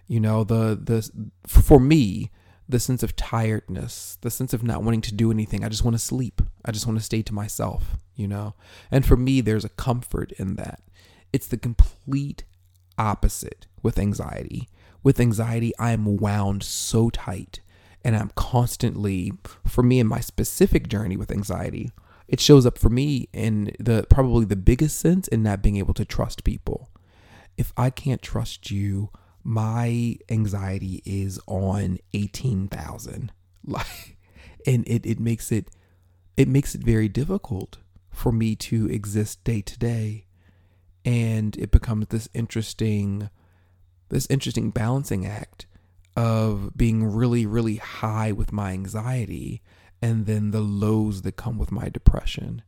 You 0.07 0.19
know, 0.19 0.44
the 0.44 0.80
the 0.81 1.31
for 1.45 1.80
me, 1.80 2.31
the 2.69 2.80
sense 2.80 3.01
of 3.01 3.16
tiredness, 3.16 4.19
the 4.21 4.30
sense 4.30 4.54
of 4.54 4.63
not 4.63 4.83
wanting 4.83 5.01
to 5.01 5.13
do 5.13 5.31
anything. 5.31 5.66
I 5.66 5.69
just 5.69 5.83
want 5.83 5.95
to 5.95 6.00
sleep. 6.00 6.42
I 6.63 6.71
just 6.71 6.86
want 6.86 7.00
to 7.00 7.04
stay 7.04 7.24
to 7.24 7.33
myself, 7.33 7.98
you 8.16 8.27
know? 8.27 8.54
And 8.92 9.04
for 9.04 9.18
me, 9.18 9.42
there's 9.42 9.66
a 9.66 9.69
comfort 9.69 10.31
in 10.33 10.56
that. 10.56 10.81
It's 11.33 11.48
the 11.48 11.57
complete 11.57 12.44
opposite 12.98 13.66
with 13.81 13.98
anxiety. 13.98 14.69
With 15.01 15.19
anxiety, 15.19 15.74
I 15.80 15.92
am 15.92 16.18
wound 16.18 16.62
so 16.62 17.10
tight 17.10 17.62
and 18.04 18.16
I'm 18.16 18.31
constantly, 18.36 19.33
for 19.66 19.83
me 19.83 20.00
in 20.00 20.07
my 20.07 20.19
specific 20.19 20.88
journey 20.88 21.18
with 21.18 21.31
anxiety, 21.31 21.92
it 22.27 22.39
shows 22.39 22.66
up 22.66 22.77
for 22.77 22.89
me 22.89 23.28
in 23.33 23.76
the 23.80 24.06
probably 24.09 24.45
the 24.45 24.56
biggest 24.56 24.99
sense 24.99 25.28
in 25.28 25.42
not 25.42 25.64
being 25.64 25.78
able 25.78 25.95
to 25.95 26.06
trust 26.06 26.44
people. 26.44 26.90
If 27.57 27.73
I 27.76 27.90
can't 27.90 28.21
trust 28.21 28.71
you, 28.71 29.09
my 29.44 30.18
anxiety 30.30 31.02
is 31.06 31.40
on 31.48 31.98
18,000 32.14 33.31
like 33.66 34.18
and 34.66 34.88
it, 34.88 35.06
it 35.06 35.19
makes 35.19 35.52
it 35.52 35.69
it 36.38 36.48
makes 36.48 36.74
it 36.74 36.81
very 36.81 37.10
difficult 37.10 37.78
for 38.12 38.31
me 38.31 38.56
to 38.56 38.88
exist 38.90 39.44
day 39.44 39.62
to 39.62 39.78
day. 39.78 40.26
And 41.06 41.58
it 41.58 41.72
becomes 41.72 42.08
this 42.08 42.30
interesting 42.34 43.30
this 44.10 44.28
interesting 44.30 44.72
balancing 44.72 45.26
act 45.26 45.66
of 46.16 46.76
being 46.76 47.04
really 47.04 47.46
really 47.46 47.78
high 47.78 48.31
with 48.31 48.52
my 48.52 48.72
anxiety 48.72 49.62
and 50.02 50.26
then 50.26 50.52
the 50.52 50.62
lows 50.62 51.22
that 51.24 51.36
come 51.36 51.58
with 51.58 51.72
my 51.72 51.90
depression. 51.90 52.62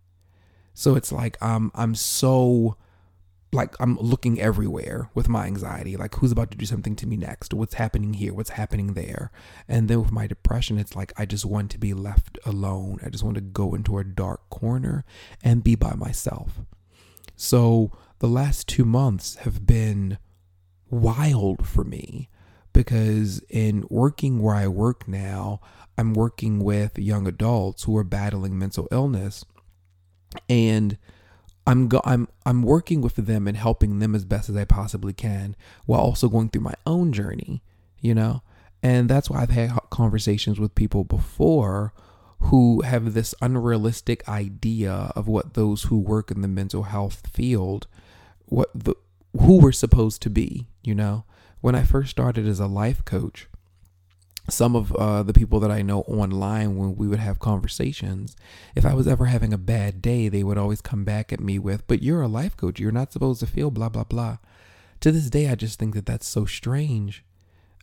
So 0.74 0.96
it's 0.96 1.12
like 1.12 1.38
I'm 1.42 1.72
I'm 1.76 1.96
so 1.96 2.78
like 3.54 3.76
I'm 3.80 3.98
looking 3.98 4.40
everywhere 4.40 5.10
with 5.14 5.28
my 5.28 5.46
anxiety, 5.46 5.98
like 5.98 6.16
who's 6.16 6.32
about 6.32 6.52
to 6.52 6.58
do 6.58 6.66
something 6.66 6.96
to 6.98 7.08
me 7.08 7.18
next? 7.18 7.54
What's 7.54 7.74
happening 7.74 8.14
here? 8.14 8.34
What's 8.34 8.52
happening 8.52 8.94
there? 8.94 9.32
And 9.68 9.90
then 9.90 10.02
with 10.02 10.12
my 10.12 10.28
depression, 10.28 10.78
it's 10.78 10.96
like 10.96 11.12
I 11.18 11.26
just 11.26 11.46
want 11.46 11.70
to 11.72 11.78
be 11.78 11.94
left 11.94 12.40
alone. 12.46 13.00
I 13.06 13.10
just 13.10 13.24
want 13.24 13.36
to 13.36 13.42
go 13.42 13.74
into 13.74 13.98
a 13.98 14.04
dark 14.04 14.50
corner 14.50 15.04
and 15.44 15.64
be 15.64 15.76
by 15.76 15.96
myself. 15.96 16.62
So 17.36 17.92
the 18.20 18.28
last 18.28 18.68
two 18.68 18.86
months 18.86 19.36
have 19.38 19.66
been 19.66 20.18
wild 20.90 21.68
for 21.68 21.84
me 21.84 22.30
because 22.74 23.42
in 23.50 23.86
working 23.90 24.42
where 24.42 24.56
I 24.56 24.68
work 24.68 25.08
now, 25.08 25.60
I'm 25.98 26.14
working 26.14 26.64
with 26.64 26.98
young 26.98 27.28
adults 27.28 27.84
who 27.84 27.98
are 27.98 28.04
battling 28.04 28.58
mental 28.58 28.88
illness. 28.92 29.44
And 30.48 30.98
I'm 31.72 31.88
go- 31.88 32.02
I'm 32.04 32.28
I'm 32.46 32.64
working 32.64 33.02
with 33.02 33.16
them 33.16 33.48
and 33.48 33.56
helping 33.56 34.00
them 34.00 34.14
as 34.14 34.26
best 34.26 34.50
as 34.50 34.58
I 34.58 34.66
possibly 34.66 35.14
can 35.14 35.56
while 35.86 36.02
also 36.02 36.28
going 36.28 36.50
through 36.50 36.64
my 36.64 36.76
own 36.86 37.14
journey, 37.14 37.64
you 38.02 38.14
know? 38.14 38.42
And 38.84 39.08
that's 39.10 39.30
why 39.30 39.42
I've 39.42 39.52
had 39.52 39.72
conversations 39.90 40.60
with 40.60 40.76
people 40.76 41.04
before 41.04 41.94
who 42.40 42.82
have 42.82 43.14
this 43.14 43.34
unrealistic 43.42 44.28
idea 44.28 45.12
of 45.16 45.28
what 45.28 45.54
those 45.54 45.84
who 45.84 45.98
work 45.98 46.30
in 46.32 46.42
the 46.42 46.48
mental 46.48 46.84
health 46.84 47.28
field 47.32 47.88
what 48.46 48.70
the 48.76 48.96
who 49.40 49.60
we're 49.62 49.72
supposed 49.72 50.22
to 50.24 50.30
be, 50.30 50.68
you 50.84 50.94
know? 50.94 51.24
When 51.62 51.74
I 51.74 51.84
first 51.84 52.10
started 52.12 52.46
as 52.48 52.60
a 52.60 52.68
life 52.68 53.06
coach, 53.06 53.48
some 54.50 54.76
of 54.76 54.92
uh, 54.96 55.24
the 55.24 55.34
people 55.34 55.60
that 55.60 55.72
I 55.72 55.82
know 55.82 56.02
online 56.02 56.76
when 56.76 56.96
we 56.96 57.08
would 57.08 57.20
have 57.20 57.40
conversations, 57.40 58.36
if 58.76 58.86
I 58.86 58.94
was 58.94 59.08
ever 59.08 59.26
having 59.26 59.54
a 59.54 59.58
bad 59.58 60.02
day, 60.02 60.30
they 60.30 60.44
would 60.44 60.58
always 60.58 60.82
come 60.82 61.04
back 61.04 61.32
at 61.32 61.40
me 61.40 61.60
with, 61.60 61.86
But 61.88 62.02
you're 62.02 62.22
a 62.22 62.28
life 62.28 62.58
coach. 62.58 62.80
You're 62.80 62.92
not 62.92 63.14
supposed 63.14 63.40
to 63.42 63.48
feel 63.48 63.72
blah, 63.72 63.90
blah, 63.90 64.04
blah. 64.04 64.38
To 65.02 65.12
this 65.12 65.30
day, 65.30 65.50
I 65.50 65.56
just 65.56 65.80
think 65.80 65.96
that 65.96 66.06
that's 66.06 66.28
so 66.28 66.46
strange. 66.46 67.24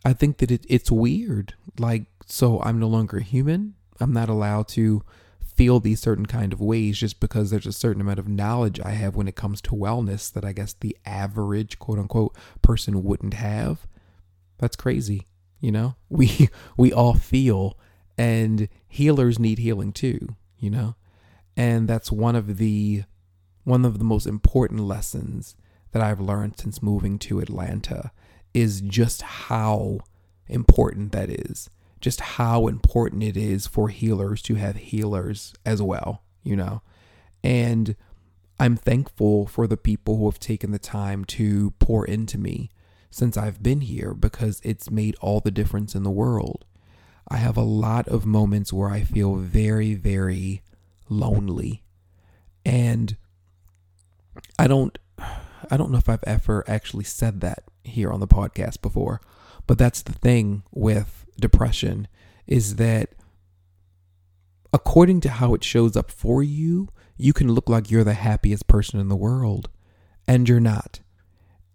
I 0.05 0.13
think 0.13 0.37
that 0.37 0.51
it, 0.51 0.65
it's 0.69 0.91
weird. 0.91 1.53
Like, 1.77 2.05
so 2.25 2.61
I'm 2.61 2.79
no 2.79 2.87
longer 2.87 3.19
human. 3.19 3.75
I'm 3.99 4.13
not 4.13 4.29
allowed 4.29 4.67
to 4.69 5.03
feel 5.41 5.79
these 5.81 5.99
certain 5.99 6.25
kind 6.25 6.53
of 6.53 6.61
ways 6.61 6.97
just 6.97 7.19
because 7.19 7.49
there's 7.49 7.65
a 7.65 7.73
certain 7.73 8.01
amount 8.01 8.19
of 8.19 8.29
knowledge 8.29 8.79
I 8.79 8.91
have 8.91 9.15
when 9.15 9.27
it 9.27 9.35
comes 9.35 9.59
to 9.63 9.71
wellness 9.71 10.31
that 10.31 10.45
I 10.45 10.53
guess 10.53 10.73
the 10.73 10.95
average 11.05 11.79
quote 11.79 11.99
unquote 11.99 12.35
person 12.61 13.03
wouldn't 13.03 13.33
have. 13.33 13.85
That's 14.57 14.77
crazy. 14.77 15.27
You 15.59 15.71
know, 15.71 15.95
we 16.09 16.49
we 16.77 16.91
all 16.91 17.13
feel 17.13 17.77
and 18.17 18.67
healers 18.87 19.39
need 19.39 19.59
healing 19.59 19.93
too, 19.93 20.35
you 20.57 20.69
know? 20.69 20.95
And 21.55 21.87
that's 21.87 22.11
one 22.11 22.35
of 22.35 22.57
the 22.57 23.03
one 23.63 23.85
of 23.85 23.97
the 23.97 24.03
most 24.03 24.25
important 24.25 24.81
lessons 24.81 25.55
that 25.91 26.01
I've 26.01 26.19
learned 26.19 26.59
since 26.59 26.83
moving 26.83 27.17
to 27.19 27.39
Atlanta 27.39 28.11
is 28.53 28.81
just 28.81 29.21
how 29.21 29.99
important 30.47 31.11
that 31.11 31.29
is. 31.29 31.69
Just 32.01 32.21
how 32.21 32.67
important 32.67 33.23
it 33.23 33.35
is 33.37 33.67
for 33.67 33.89
healers 33.89 34.41
to 34.43 34.55
have 34.55 34.75
healers 34.77 35.53
as 35.65 35.81
well, 35.81 36.23
you 36.43 36.55
know? 36.55 36.81
And 37.43 37.95
I'm 38.59 38.75
thankful 38.75 39.47
for 39.47 39.67
the 39.67 39.77
people 39.77 40.17
who 40.17 40.25
have 40.25 40.39
taken 40.39 40.71
the 40.71 40.79
time 40.79 41.23
to 41.25 41.71
pour 41.79 42.05
into 42.05 42.37
me 42.37 42.69
since 43.09 43.37
I've 43.37 43.63
been 43.63 43.81
here 43.81 44.13
because 44.13 44.61
it's 44.63 44.91
made 44.91 45.15
all 45.21 45.39
the 45.39 45.51
difference 45.51 45.95
in 45.95 46.03
the 46.03 46.11
world. 46.11 46.65
I 47.27 47.37
have 47.37 47.57
a 47.57 47.61
lot 47.61 48.07
of 48.07 48.25
moments 48.25 48.73
where 48.73 48.89
I 48.89 49.01
feel 49.03 49.35
very, 49.35 49.93
very 49.93 50.61
lonely. 51.09 51.83
And 52.65 53.15
I 54.57 54.67
don't 54.67 54.97
I 55.71 55.77
don't 55.77 55.91
know 55.91 55.97
if 55.97 56.09
I've 56.09 56.23
ever 56.25 56.63
actually 56.67 57.03
said 57.03 57.41
that 57.41 57.63
here 57.83 58.11
on 58.11 58.19
the 58.19 58.27
podcast 58.27 58.81
before, 58.81 59.21
but 59.67 59.77
that's 59.77 60.01
the 60.01 60.13
thing 60.13 60.63
with 60.71 61.25
depression 61.39 62.07
is 62.47 62.77
that 62.77 63.13
according 64.73 65.21
to 65.21 65.29
how 65.29 65.53
it 65.53 65.63
shows 65.63 65.95
up 65.95 66.09
for 66.09 66.41
you, 66.41 66.89
you 67.17 67.33
can 67.33 67.51
look 67.51 67.69
like 67.69 67.91
you're 67.91 68.03
the 68.03 68.13
happiest 68.13 68.67
person 68.67 68.99
in 68.99 69.09
the 69.09 69.15
world 69.15 69.69
and 70.27 70.49
you're 70.49 70.59
not. 70.59 71.01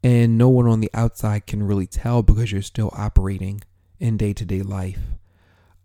And 0.05 0.37
no 0.37 0.51
one 0.51 0.67
on 0.67 0.81
the 0.81 0.91
outside 0.93 1.47
can 1.47 1.63
really 1.63 1.87
tell 1.87 2.23
because 2.23 2.53
you're 2.53 2.61
still 2.61 2.93
operating 2.95 3.63
in 3.99 4.19
day 4.19 4.35
to 4.35 4.45
day 4.45 4.61
life. 4.61 5.01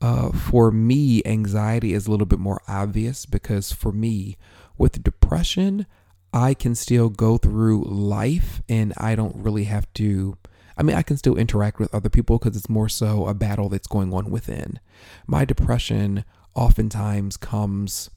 Uh, 0.01 0.31
for 0.31 0.71
me, 0.71 1.21
anxiety 1.25 1.93
is 1.93 2.05
a 2.05 2.11
little 2.11 2.25
bit 2.25 2.37
more 2.37 2.61
obvious 2.67 3.25
because 3.25 3.71
for 3.71 3.93
me, 3.93 4.37
with 4.77 5.03
depression, 5.03 5.85
I 6.33 6.53
can 6.53 6.75
still 6.75 7.07
go 7.07 7.37
through 7.37 7.85
life 7.85 8.61
and 8.67 8.93
I 8.97 9.15
don't 9.15 9.37
really 9.37 9.63
have 9.65 9.91
to. 9.93 10.37
I 10.77 10.83
mean, 10.83 10.97
I 10.97 11.01
can 11.01 11.15
still 11.15 11.37
interact 11.37 11.79
with 11.79 11.93
other 11.93 12.09
people 12.09 12.39
because 12.39 12.57
it's 12.57 12.69
more 12.69 12.89
so 12.89 13.25
a 13.25 13.33
battle 13.33 13.69
that's 13.69 13.87
going 13.87 14.13
on 14.13 14.29
within. 14.29 14.81
My 15.27 15.45
depression 15.45 16.25
oftentimes 16.55 17.37
comes 17.37 18.09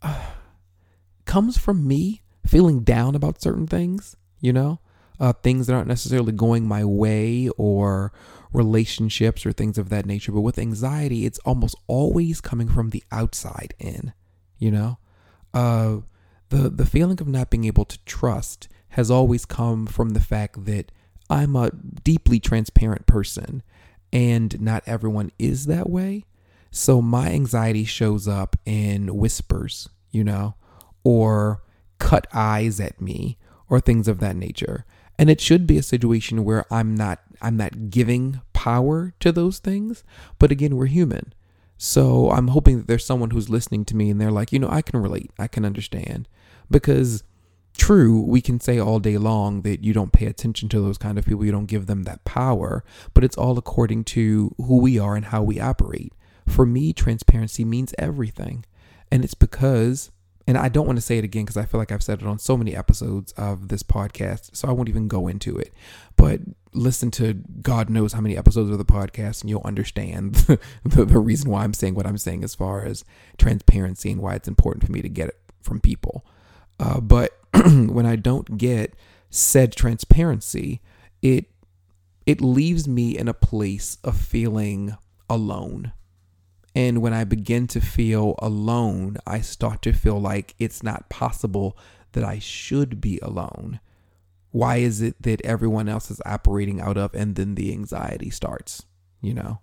uh, 0.00 0.30
comes 1.24 1.58
from 1.58 1.88
me 1.88 2.22
feeling 2.46 2.84
down 2.84 3.16
about 3.16 3.42
certain 3.42 3.66
things, 3.66 4.16
you 4.40 4.52
know, 4.52 4.78
uh, 5.22 5.32
things 5.32 5.68
that 5.68 5.74
aren't 5.74 5.86
necessarily 5.86 6.32
going 6.32 6.66
my 6.66 6.84
way 6.84 7.48
or 7.56 8.12
relationships 8.52 9.46
or 9.46 9.52
things 9.52 9.78
of 9.78 9.88
that 9.88 10.04
nature. 10.04 10.32
But 10.32 10.40
with 10.40 10.58
anxiety, 10.58 11.24
it's 11.24 11.38
almost 11.44 11.76
always 11.86 12.40
coming 12.40 12.68
from 12.68 12.90
the 12.90 13.04
outside 13.12 13.72
in, 13.78 14.12
you 14.58 14.72
know? 14.72 14.98
Uh, 15.54 15.98
the, 16.48 16.68
the 16.68 16.84
feeling 16.84 17.20
of 17.20 17.28
not 17.28 17.50
being 17.50 17.66
able 17.66 17.84
to 17.84 18.04
trust 18.04 18.68
has 18.90 19.12
always 19.12 19.44
come 19.44 19.86
from 19.86 20.10
the 20.10 20.20
fact 20.20 20.64
that 20.64 20.90
I'm 21.30 21.54
a 21.54 21.70
deeply 21.70 22.40
transparent 22.40 23.06
person 23.06 23.62
and 24.12 24.60
not 24.60 24.82
everyone 24.86 25.30
is 25.38 25.66
that 25.66 25.88
way. 25.88 26.24
So 26.72 27.00
my 27.00 27.30
anxiety 27.30 27.84
shows 27.84 28.26
up 28.26 28.56
in 28.66 29.16
whispers, 29.16 29.88
you 30.10 30.24
know, 30.24 30.56
or 31.04 31.62
cut 32.00 32.26
eyes 32.34 32.80
at 32.80 33.00
me 33.00 33.38
or 33.68 33.78
things 33.78 34.08
of 34.08 34.18
that 34.18 34.34
nature. 34.34 34.84
And 35.18 35.30
it 35.30 35.40
should 35.40 35.66
be 35.66 35.78
a 35.78 35.82
situation 35.82 36.44
where 36.44 36.64
I'm 36.72 36.94
not 36.94 37.20
I'm 37.40 37.56
not 37.56 37.90
giving 37.90 38.40
power 38.52 39.12
to 39.20 39.32
those 39.32 39.58
things, 39.58 40.04
but 40.38 40.52
again, 40.52 40.76
we're 40.76 40.86
human. 40.86 41.32
So 41.76 42.30
I'm 42.30 42.48
hoping 42.48 42.78
that 42.78 42.86
there's 42.86 43.04
someone 43.04 43.30
who's 43.30 43.50
listening 43.50 43.84
to 43.86 43.96
me 43.96 44.10
and 44.10 44.20
they're 44.20 44.30
like, 44.30 44.52
you 44.52 44.60
know, 44.60 44.70
I 44.70 44.82
can 44.82 45.02
relate. 45.02 45.32
I 45.38 45.48
can 45.48 45.64
understand. 45.64 46.28
Because 46.70 47.24
true, 47.76 48.20
we 48.20 48.40
can 48.40 48.60
say 48.60 48.78
all 48.78 49.00
day 49.00 49.18
long 49.18 49.62
that 49.62 49.82
you 49.82 49.92
don't 49.92 50.12
pay 50.12 50.26
attention 50.26 50.68
to 50.68 50.80
those 50.80 50.98
kind 50.98 51.18
of 51.18 51.24
people, 51.24 51.44
you 51.44 51.50
don't 51.50 51.66
give 51.66 51.86
them 51.86 52.04
that 52.04 52.24
power, 52.24 52.84
but 53.14 53.24
it's 53.24 53.36
all 53.36 53.58
according 53.58 54.04
to 54.04 54.54
who 54.58 54.78
we 54.78 54.98
are 54.98 55.16
and 55.16 55.26
how 55.26 55.42
we 55.42 55.58
operate. 55.58 56.12
For 56.46 56.64
me, 56.64 56.92
transparency 56.92 57.64
means 57.64 57.94
everything. 57.98 58.64
And 59.10 59.24
it's 59.24 59.34
because 59.34 60.12
and 60.46 60.58
I 60.58 60.68
don't 60.68 60.86
want 60.86 60.96
to 60.96 61.02
say 61.02 61.18
it 61.18 61.24
again 61.24 61.44
because 61.44 61.56
I 61.56 61.64
feel 61.64 61.78
like 61.78 61.92
I've 61.92 62.02
said 62.02 62.20
it 62.20 62.26
on 62.26 62.38
so 62.38 62.56
many 62.56 62.74
episodes 62.74 63.32
of 63.32 63.68
this 63.68 63.82
podcast, 63.82 64.56
so 64.56 64.68
I 64.68 64.72
won't 64.72 64.88
even 64.88 65.08
go 65.08 65.28
into 65.28 65.56
it. 65.56 65.72
But 66.16 66.40
listen 66.72 67.10
to 67.12 67.34
God 67.34 67.88
knows 67.88 68.12
how 68.12 68.20
many 68.20 68.36
episodes 68.36 68.70
of 68.70 68.78
the 68.78 68.84
podcast, 68.84 69.42
and 69.42 69.50
you'll 69.50 69.62
understand 69.64 70.34
the, 70.84 71.04
the 71.04 71.18
reason 71.18 71.50
why 71.50 71.62
I'm 71.64 71.74
saying 71.74 71.94
what 71.94 72.06
I'm 72.06 72.18
saying 72.18 72.42
as 72.42 72.54
far 72.54 72.84
as 72.84 73.04
transparency 73.38 74.10
and 74.10 74.20
why 74.20 74.34
it's 74.34 74.48
important 74.48 74.84
for 74.84 74.92
me 74.92 75.02
to 75.02 75.08
get 75.08 75.28
it 75.28 75.40
from 75.62 75.80
people. 75.80 76.26
Uh, 76.80 77.00
but 77.00 77.38
when 77.64 78.06
I 78.06 78.16
don't 78.16 78.58
get 78.58 78.94
said 79.30 79.74
transparency, 79.74 80.80
it 81.20 81.46
it 82.26 82.40
leaves 82.40 82.86
me 82.88 83.16
in 83.16 83.28
a 83.28 83.34
place 83.34 83.98
of 84.04 84.16
feeling 84.16 84.96
alone 85.28 85.92
and 86.74 87.02
when 87.02 87.12
I 87.12 87.24
begin 87.24 87.66
to 87.68 87.80
feel 87.80 88.34
alone, 88.38 89.18
I 89.26 89.40
start 89.40 89.82
to 89.82 89.92
feel 89.92 90.20
like 90.20 90.54
it's 90.58 90.82
not 90.82 91.08
possible 91.08 91.76
that 92.12 92.24
I 92.24 92.38
should 92.38 93.00
be 93.00 93.18
alone. 93.20 93.80
Why 94.50 94.76
is 94.76 95.00
it 95.00 95.20
that 95.22 95.40
everyone 95.42 95.88
else 95.88 96.10
is 96.10 96.20
operating 96.26 96.80
out 96.80 96.96
of, 96.96 97.14
and 97.14 97.36
then 97.36 97.54
the 97.54 97.72
anxiety 97.72 98.30
starts, 98.30 98.84
you 99.20 99.34
know? 99.34 99.60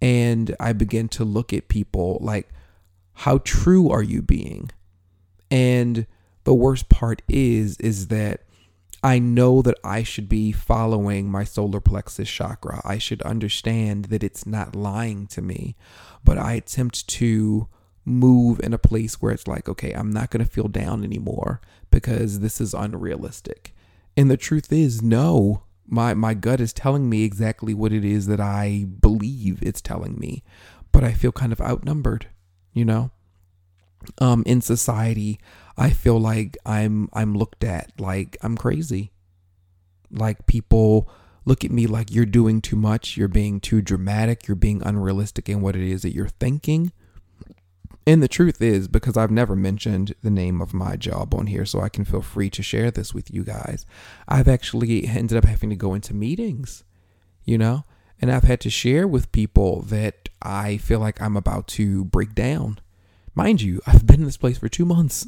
And 0.00 0.54
I 0.60 0.72
begin 0.72 1.08
to 1.10 1.24
look 1.24 1.52
at 1.52 1.68
people 1.68 2.18
like, 2.20 2.48
how 3.14 3.38
true 3.38 3.90
are 3.90 4.02
you 4.02 4.22
being? 4.22 4.70
And 5.50 6.06
the 6.44 6.54
worst 6.54 6.88
part 6.88 7.22
is, 7.28 7.76
is 7.78 8.08
that 8.08 8.43
I 9.04 9.18
know 9.18 9.60
that 9.60 9.78
I 9.84 10.02
should 10.02 10.30
be 10.30 10.50
following 10.50 11.30
my 11.30 11.44
solar 11.44 11.78
plexus 11.78 12.26
chakra. 12.26 12.80
I 12.86 12.96
should 12.96 13.20
understand 13.20 14.06
that 14.06 14.24
it's 14.24 14.46
not 14.46 14.74
lying 14.74 15.26
to 15.26 15.42
me, 15.42 15.76
but 16.24 16.38
I 16.38 16.54
attempt 16.54 17.06
to 17.08 17.68
move 18.06 18.60
in 18.60 18.72
a 18.72 18.78
place 18.78 19.20
where 19.20 19.30
it's 19.30 19.46
like, 19.46 19.68
okay, 19.68 19.92
I'm 19.92 20.10
not 20.10 20.30
going 20.30 20.42
to 20.42 20.50
feel 20.50 20.68
down 20.68 21.04
anymore 21.04 21.60
because 21.90 22.40
this 22.40 22.62
is 22.62 22.72
unrealistic. 22.72 23.74
And 24.16 24.30
the 24.30 24.38
truth 24.38 24.72
is, 24.72 25.02
no, 25.02 25.64
my, 25.86 26.14
my 26.14 26.32
gut 26.32 26.62
is 26.62 26.72
telling 26.72 27.10
me 27.10 27.24
exactly 27.24 27.74
what 27.74 27.92
it 27.92 28.06
is 28.06 28.26
that 28.28 28.40
I 28.40 28.86
believe 29.00 29.62
it's 29.62 29.82
telling 29.82 30.18
me, 30.18 30.42
but 30.92 31.04
I 31.04 31.12
feel 31.12 31.32
kind 31.32 31.52
of 31.52 31.60
outnumbered, 31.60 32.28
you 32.72 32.86
know? 32.86 33.10
Um, 34.18 34.42
in 34.46 34.62
society, 34.62 35.38
I 35.76 35.90
feel 35.90 36.18
like 36.18 36.56
I'm 36.64 37.08
I'm 37.12 37.34
looked 37.34 37.64
at 37.64 37.92
like 37.98 38.36
I'm 38.42 38.56
crazy. 38.56 39.12
Like 40.10 40.46
people 40.46 41.10
look 41.44 41.64
at 41.64 41.70
me 41.70 41.86
like 41.86 42.12
you're 42.12 42.26
doing 42.26 42.60
too 42.60 42.76
much, 42.76 43.16
you're 43.16 43.28
being 43.28 43.60
too 43.60 43.82
dramatic, 43.82 44.46
you're 44.46 44.54
being 44.54 44.82
unrealistic 44.84 45.48
in 45.48 45.60
what 45.60 45.76
it 45.76 45.82
is 45.82 46.02
that 46.02 46.14
you're 46.14 46.28
thinking. 46.28 46.92
And 48.06 48.22
the 48.22 48.28
truth 48.28 48.60
is, 48.60 48.86
because 48.86 49.16
I've 49.16 49.30
never 49.30 49.56
mentioned 49.56 50.14
the 50.22 50.30
name 50.30 50.60
of 50.60 50.74
my 50.74 50.94
job 50.96 51.34
on 51.34 51.46
here, 51.46 51.64
so 51.64 51.80
I 51.80 51.88
can 51.88 52.04
feel 52.04 52.20
free 52.20 52.50
to 52.50 52.62
share 52.62 52.90
this 52.90 53.14
with 53.14 53.32
you 53.32 53.44
guys, 53.44 53.86
I've 54.28 54.48
actually 54.48 55.06
ended 55.06 55.38
up 55.38 55.44
having 55.44 55.70
to 55.70 55.76
go 55.76 55.94
into 55.94 56.12
meetings, 56.12 56.84
you 57.44 57.56
know, 57.56 57.84
and 58.20 58.30
I've 58.30 58.44
had 58.44 58.60
to 58.60 58.70
share 58.70 59.08
with 59.08 59.32
people 59.32 59.82
that 59.82 60.28
I 60.42 60.76
feel 60.76 60.98
like 60.98 61.20
I'm 61.20 61.36
about 61.36 61.66
to 61.68 62.04
break 62.04 62.34
down 62.34 62.78
Mind 63.34 63.62
you, 63.62 63.80
I've 63.86 64.06
been 64.06 64.20
in 64.20 64.26
this 64.26 64.36
place 64.36 64.58
for 64.58 64.68
two 64.68 64.84
months. 64.84 65.26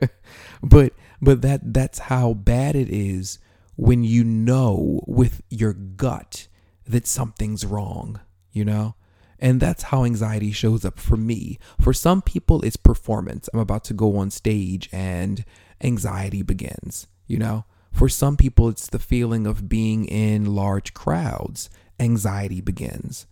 but 0.62 0.92
but 1.20 1.42
that 1.42 1.72
that's 1.72 1.98
how 1.98 2.34
bad 2.34 2.76
it 2.76 2.88
is 2.88 3.38
when 3.76 4.04
you 4.04 4.22
know 4.22 5.02
with 5.06 5.42
your 5.48 5.72
gut 5.72 6.48
that 6.86 7.06
something's 7.06 7.64
wrong, 7.64 8.20
you 8.52 8.64
know? 8.64 8.94
And 9.38 9.58
that's 9.58 9.84
how 9.84 10.04
anxiety 10.04 10.52
shows 10.52 10.84
up 10.84 10.98
for 10.98 11.16
me. 11.16 11.58
For 11.80 11.94
some 11.94 12.20
people, 12.20 12.62
it's 12.62 12.76
performance. 12.76 13.48
I'm 13.54 13.60
about 13.60 13.84
to 13.84 13.94
go 13.94 14.18
on 14.18 14.30
stage 14.30 14.90
and 14.92 15.44
anxiety 15.80 16.42
begins, 16.42 17.06
you 17.26 17.38
know? 17.38 17.64
For 17.90 18.08
some 18.08 18.36
people, 18.36 18.68
it's 18.68 18.86
the 18.86 18.98
feeling 18.98 19.46
of 19.46 19.68
being 19.68 20.04
in 20.04 20.54
large 20.54 20.92
crowds. 20.92 21.70
Anxiety 21.98 22.60
begins. 22.60 23.26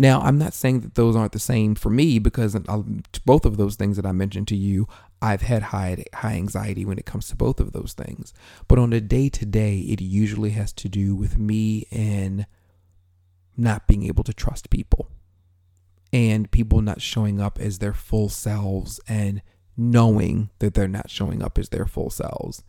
Now, 0.00 0.20
I'm 0.22 0.38
not 0.38 0.54
saying 0.54 0.80
that 0.80 0.94
those 0.94 1.14
aren't 1.14 1.32
the 1.32 1.38
same 1.38 1.74
for 1.74 1.90
me 1.90 2.18
because 2.18 2.54
um, 2.56 3.02
both 3.26 3.44
of 3.44 3.58
those 3.58 3.76
things 3.76 3.96
that 3.96 4.06
I 4.06 4.12
mentioned 4.12 4.48
to 4.48 4.56
you, 4.56 4.88
I've 5.20 5.42
had 5.42 5.64
high 5.64 6.04
high 6.14 6.36
anxiety 6.36 6.86
when 6.86 6.96
it 6.98 7.04
comes 7.04 7.28
to 7.28 7.36
both 7.36 7.60
of 7.60 7.72
those 7.72 7.92
things. 7.92 8.32
But 8.66 8.78
on 8.78 8.94
a 8.94 9.00
day 9.02 9.28
to 9.28 9.44
day, 9.44 9.80
it 9.80 10.00
usually 10.00 10.50
has 10.50 10.72
to 10.74 10.88
do 10.88 11.14
with 11.14 11.36
me 11.36 11.86
and 11.90 12.46
not 13.58 13.86
being 13.86 14.04
able 14.04 14.24
to 14.24 14.32
trust 14.32 14.70
people. 14.70 15.08
and 16.12 16.50
people 16.50 16.82
not 16.82 17.00
showing 17.00 17.40
up 17.40 17.58
as 17.60 17.78
their 17.78 17.92
full 17.92 18.28
selves 18.28 19.00
and 19.08 19.42
knowing 19.76 20.50
that 20.58 20.74
they're 20.74 20.88
not 20.88 21.10
showing 21.10 21.42
up 21.42 21.58
as 21.58 21.68
their 21.68 21.86
full 21.86 22.10
selves, 22.10 22.62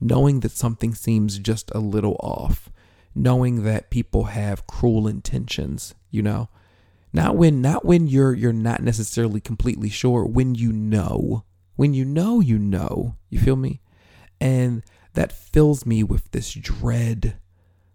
knowing 0.00 0.40
that 0.40 0.50
something 0.52 0.94
seems 0.94 1.38
just 1.38 1.70
a 1.74 1.78
little 1.78 2.16
off, 2.20 2.70
knowing 3.14 3.64
that 3.64 3.90
people 3.90 4.24
have 4.24 4.66
cruel 4.66 5.06
intentions, 5.06 5.94
you 6.10 6.22
know? 6.22 6.48
Not 7.16 7.36
when 7.36 7.60
not 7.60 7.84
when 7.84 8.06
you're 8.06 8.34
you're 8.34 8.52
not 8.52 8.82
necessarily 8.82 9.40
completely 9.40 9.88
sure, 9.90 10.24
when 10.24 10.54
you 10.54 10.72
know. 10.72 11.44
When 11.74 11.92
you 11.92 12.04
know, 12.04 12.40
you 12.40 12.58
know. 12.58 13.16
You 13.28 13.38
feel 13.38 13.56
me? 13.56 13.80
And 14.40 14.82
that 15.14 15.32
fills 15.32 15.84
me 15.84 16.02
with 16.02 16.30
this 16.30 16.52
dread 16.52 17.38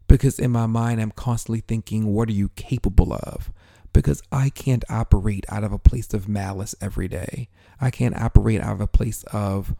because 0.08 0.40
in 0.40 0.52
my 0.52 0.66
mind 0.66 1.02
I'm 1.02 1.12
constantly 1.12 1.62
thinking, 1.62 2.08
what 2.14 2.30
are 2.30 2.34
you 2.34 2.50
capable 2.50 3.14
of? 3.14 3.52
because 3.94 4.22
I 4.32 4.50
can't 4.50 4.84
operate 4.90 5.46
out 5.50 5.64
of 5.64 5.72
a 5.72 5.80
place 5.80 6.14
of 6.14 6.28
malice 6.28 6.76
every 6.82 7.08
day. 7.08 7.50
I 7.80 7.90
can't 7.90 8.20
operate 8.20 8.62
out 8.62 8.74
of 8.74 8.82
a 8.82 8.88
place 8.88 9.24
of 9.32 9.76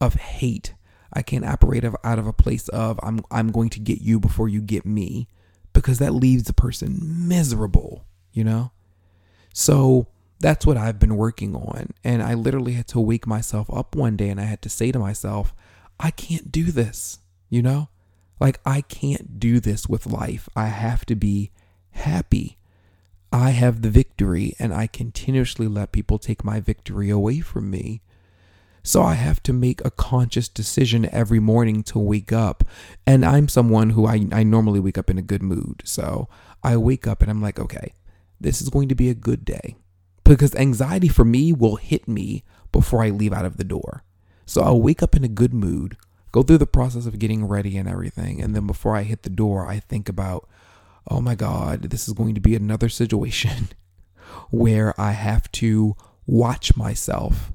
of 0.00 0.14
hate. 0.14 0.74
I 1.12 1.22
can't 1.22 1.44
operate 1.44 1.84
out 1.84 2.18
of 2.18 2.26
a 2.26 2.32
place 2.32 2.68
of 2.68 2.98
I'm 3.02 3.20
I'm 3.30 3.50
going 3.50 3.68
to 3.70 3.80
get 3.80 4.00
you 4.00 4.18
before 4.18 4.48
you 4.48 4.60
get 4.60 4.86
me 4.86 5.28
because 5.72 5.98
that 5.98 6.14
leaves 6.14 6.44
the 6.44 6.52
person 6.52 6.98
miserable, 7.28 8.04
you 8.32 8.44
know? 8.44 8.72
So 9.52 10.06
that's 10.40 10.66
what 10.66 10.76
I've 10.76 10.98
been 10.98 11.16
working 11.16 11.54
on 11.54 11.90
and 12.02 12.22
I 12.22 12.34
literally 12.34 12.72
had 12.72 12.88
to 12.88 13.00
wake 13.00 13.26
myself 13.26 13.72
up 13.72 13.94
one 13.94 14.16
day 14.16 14.28
and 14.28 14.40
I 14.40 14.44
had 14.44 14.62
to 14.62 14.68
say 14.68 14.90
to 14.90 14.98
myself, 14.98 15.54
I 16.00 16.10
can't 16.10 16.50
do 16.50 16.64
this, 16.64 17.20
you 17.48 17.62
know? 17.62 17.88
Like 18.40 18.58
I 18.66 18.80
can't 18.80 19.38
do 19.38 19.60
this 19.60 19.88
with 19.88 20.06
life. 20.06 20.48
I 20.56 20.66
have 20.66 21.06
to 21.06 21.14
be 21.14 21.52
happy. 21.92 22.58
I 23.32 23.50
have 23.50 23.82
the 23.82 23.90
victory 23.90 24.54
and 24.58 24.74
I 24.74 24.88
continuously 24.88 25.68
let 25.68 25.92
people 25.92 26.18
take 26.18 26.44
my 26.44 26.58
victory 26.60 27.08
away 27.08 27.40
from 27.40 27.70
me. 27.70 28.02
So 28.82 29.02
I 29.02 29.14
have 29.14 29.42
to 29.44 29.52
make 29.52 29.82
a 29.84 29.90
conscious 29.90 30.48
decision 30.48 31.08
every 31.12 31.38
morning 31.38 31.82
to 31.84 31.98
wake 31.98 32.32
up. 32.32 32.64
And 33.06 33.24
I'm 33.24 33.48
someone 33.48 33.90
who 33.90 34.06
I, 34.06 34.26
I 34.32 34.42
normally 34.42 34.80
wake 34.80 34.98
up 34.98 35.08
in 35.08 35.18
a 35.18 35.22
good 35.22 35.42
mood. 35.42 35.82
So 35.84 36.28
I 36.64 36.76
wake 36.76 37.06
up 37.06 37.22
and 37.22 37.30
I'm 37.30 37.40
like, 37.40 37.60
okay, 37.60 37.94
this 38.42 38.60
is 38.60 38.68
going 38.68 38.88
to 38.88 38.94
be 38.94 39.08
a 39.08 39.14
good 39.14 39.44
day. 39.44 39.76
Because 40.24 40.54
anxiety 40.54 41.08
for 41.08 41.24
me 41.24 41.52
will 41.52 41.76
hit 41.76 42.06
me 42.08 42.44
before 42.70 43.02
I 43.02 43.10
leave 43.10 43.32
out 43.32 43.44
of 43.44 43.56
the 43.56 43.64
door. 43.64 44.02
So 44.46 44.62
I'll 44.62 44.80
wake 44.80 45.02
up 45.02 45.16
in 45.16 45.24
a 45.24 45.28
good 45.28 45.54
mood, 45.54 45.96
go 46.30 46.42
through 46.42 46.58
the 46.58 46.66
process 46.66 47.06
of 47.06 47.18
getting 47.18 47.46
ready 47.46 47.76
and 47.76 47.88
everything. 47.88 48.40
And 48.40 48.54
then 48.54 48.66
before 48.66 48.96
I 48.96 49.02
hit 49.02 49.22
the 49.22 49.30
door, 49.30 49.66
I 49.66 49.78
think 49.78 50.08
about, 50.08 50.48
oh 51.08 51.20
my 51.20 51.34
God, 51.34 51.82
this 51.82 52.08
is 52.08 52.14
going 52.14 52.34
to 52.34 52.40
be 52.40 52.54
another 52.54 52.88
situation 52.88 53.68
where 54.50 54.98
I 55.00 55.12
have 55.12 55.50
to 55.52 55.96
watch 56.26 56.76
myself, 56.76 57.52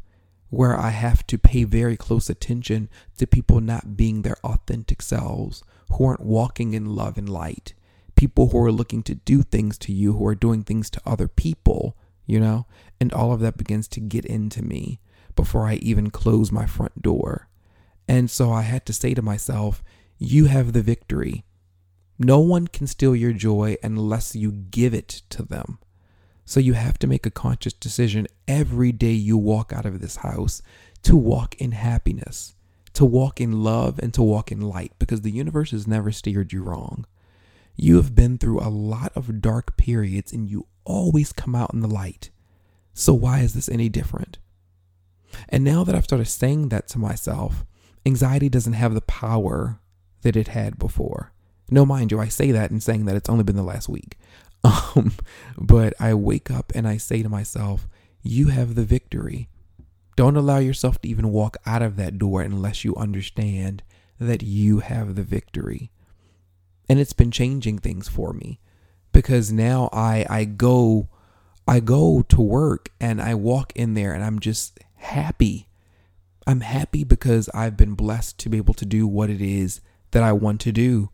where 0.49 0.77
I 0.77 0.89
have 0.89 1.25
to 1.27 1.37
pay 1.37 1.63
very 1.63 1.97
close 1.97 2.29
attention 2.29 2.89
to 3.17 3.27
people 3.27 3.59
not 3.59 3.97
being 3.97 4.21
their 4.21 4.37
authentic 4.43 5.01
selves, 5.01 5.63
who 5.93 6.05
aren't 6.05 6.21
walking 6.21 6.73
in 6.73 6.95
love 6.95 7.17
and 7.17 7.29
light, 7.29 7.73
people 8.17 8.49
who 8.49 8.57
are 8.57 8.71
looking 8.71 9.03
to 9.03 9.15
do 9.15 9.43
things 9.43 9.77
to 9.77 9.93
you, 9.93 10.13
who 10.13 10.27
are 10.27 10.35
doing 10.35 10.63
things 10.63 10.89
to 10.89 11.01
other 11.05 11.29
people, 11.29 11.95
you 12.25 12.39
know? 12.39 12.65
And 12.99 13.13
all 13.13 13.31
of 13.31 13.39
that 13.39 13.57
begins 13.57 13.87
to 13.89 14.01
get 14.01 14.25
into 14.25 14.61
me 14.61 14.99
before 15.35 15.67
I 15.67 15.75
even 15.75 16.09
close 16.09 16.51
my 16.51 16.65
front 16.65 17.01
door. 17.01 17.47
And 18.07 18.29
so 18.29 18.51
I 18.51 18.63
had 18.63 18.85
to 18.87 18.93
say 18.93 19.13
to 19.13 19.21
myself, 19.21 19.83
you 20.17 20.45
have 20.45 20.73
the 20.73 20.81
victory. 20.81 21.45
No 22.17 22.39
one 22.39 22.67
can 22.67 22.87
steal 22.87 23.15
your 23.15 23.33
joy 23.33 23.77
unless 23.83 24.35
you 24.35 24.51
give 24.51 24.93
it 24.93 25.21
to 25.29 25.43
them. 25.43 25.77
So 26.43 26.59
you 26.59 26.73
have 26.73 26.97
to 26.99 27.07
make 27.07 27.25
a 27.25 27.31
conscious 27.31 27.73
decision 27.73 28.25
every 28.47 28.91
day 28.91 29.11
you 29.11 29.37
walk 29.37 29.71
out 29.71 29.85
of 29.85 29.99
this 29.99 30.17
house 30.17 30.61
to 31.03 31.15
walk 31.15 31.55
in 31.55 31.73
happiness, 31.73 32.55
to 32.93 33.05
walk 33.05 33.39
in 33.39 33.63
love, 33.63 33.99
and 33.99 34.13
to 34.15 34.23
walk 34.23 34.51
in 34.51 34.61
light 34.61 34.93
because 34.97 35.21
the 35.21 35.31
universe 35.31 35.71
has 35.71 35.85
never 35.85 36.11
steered 36.11 36.51
you 36.51 36.63
wrong. 36.63 37.05
You 37.77 37.97
have 37.97 38.15
been 38.15 38.37
through 38.37 38.59
a 38.59 38.69
lot 38.69 39.11
of 39.15 39.41
dark 39.41 39.77
periods 39.77 40.33
and 40.33 40.49
you 40.49 40.67
always 40.83 41.31
come 41.31 41.55
out 41.55 41.73
in 41.73 41.81
the 41.81 41.87
light. 41.87 42.31
So 42.93 43.13
why 43.13 43.39
is 43.39 43.53
this 43.53 43.69
any 43.69 43.87
different? 43.87 44.39
And 45.47 45.63
now 45.63 45.83
that 45.83 45.93
I've 45.93 46.03
started 46.03 46.25
saying 46.25 46.69
that 46.69 46.87
to 46.89 46.97
myself, 46.99 47.63
anxiety 48.05 48.49
doesn't 48.49 48.73
have 48.73 48.95
the 48.95 49.01
power 49.01 49.79
that 50.23 50.35
it 50.35 50.49
had 50.49 50.79
before. 50.79 51.31
No, 51.69 51.85
mind 51.85 52.11
you, 52.11 52.19
I 52.19 52.29
say 52.29 52.51
that 52.51 52.71
and 52.71 52.81
saying 52.81 53.05
that 53.05 53.15
it's 53.15 53.29
only 53.29 53.43
been 53.43 53.55
the 53.55 53.63
last 53.63 53.87
week. 53.87 54.17
Um, 54.63 55.13
but 55.55 55.93
I 55.99 56.13
wake 56.15 56.49
up 56.49 56.73
and 56.73 56.87
I 56.87 56.97
say 56.97 57.21
to 57.21 57.29
myself, 57.29 57.87
You 58.23 58.47
have 58.47 58.73
the 58.73 58.83
victory. 58.83 59.47
Don't 60.15 60.35
allow 60.35 60.57
yourself 60.57 60.99
to 61.01 61.07
even 61.07 61.31
walk 61.31 61.57
out 61.65 61.83
of 61.83 61.95
that 61.97 62.17
door 62.17 62.41
unless 62.41 62.83
you 62.83 62.95
understand 62.95 63.83
that 64.19 64.41
you 64.41 64.79
have 64.79 65.15
the 65.15 65.23
victory. 65.23 65.91
And 66.89 66.99
it's 66.99 67.13
been 67.13 67.31
changing 67.31 67.79
things 67.79 68.07
for 68.07 68.33
me 68.33 68.59
because 69.11 69.51
now 69.51 69.89
I 69.91 70.25
I 70.29 70.45
go 70.45 71.09
I 71.67 71.79
go 71.79 72.21
to 72.29 72.41
work 72.41 72.91
and 72.99 73.21
I 73.21 73.35
walk 73.35 73.73
in 73.75 73.93
there 73.93 74.13
and 74.13 74.23
I'm 74.23 74.39
just 74.39 74.79
happy. 74.95 75.67
I'm 76.45 76.61
happy 76.61 77.03
because 77.03 77.49
I've 77.49 77.75
been 77.75 77.93
blessed 77.93 78.37
to 78.39 78.49
be 78.49 78.57
able 78.57 78.73
to 78.75 78.85
do 78.85 79.05
what 79.05 79.29
it 79.29 79.41
is 79.41 79.81
that 80.11 80.23
I 80.23 80.31
want 80.31 80.61
to 80.61 80.71
do. 80.71 81.09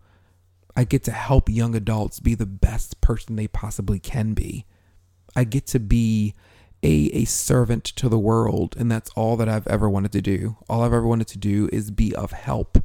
I 0.76 0.84
get 0.84 1.04
to 1.06 1.12
help 1.12 1.50
young 1.50 1.76
adults 1.76 2.20
be 2.20 2.36
the 2.36 2.46
best 2.46 3.02
person 3.02 3.36
they 3.36 3.48
possibly 3.48 4.00
can 4.00 4.34
be. 4.34 4.66
I 5.36 5.44
get 5.44 5.66
to 5.68 5.80
be 5.80 6.36
a, 6.84 7.10
a 7.14 7.26
servant 7.26 7.84
to 7.86 8.10
the 8.10 8.20
world, 8.20 8.76
and 8.78 8.92
that's 8.92 9.10
all 9.16 9.38
that 9.38 9.50
I've 9.50 9.68
ever 9.68 9.90
wanted 9.90 10.12
to 10.12 10.22
do. 10.22 10.58
All 10.70 10.82
I've 10.82 10.94
ever 10.94 11.08
wanted 11.08 11.28
to 11.30 11.38
do 11.38 11.70
is 11.72 11.90
be 11.90 12.14
of 12.16 12.32
help 12.32 12.78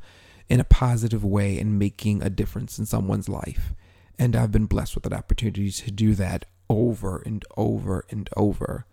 in 0.48 0.60
a 0.60 0.64
positive 0.64 1.24
way 1.24 1.58
and 1.58 1.78
making 1.78 2.22
a 2.22 2.30
difference 2.30 2.78
in 2.78 2.86
someone's 2.86 3.28
life. 3.28 3.72
And 4.18 4.34
I've 4.34 4.52
been 4.52 4.66
blessed 4.66 4.94
with 4.94 5.06
an 5.06 5.12
opportunity 5.12 5.70
to 5.70 5.90
do 5.90 6.14
that 6.14 6.46
over 6.68 7.22
and 7.24 7.44
over 7.56 8.04
and 8.10 8.28
over. 8.36 8.86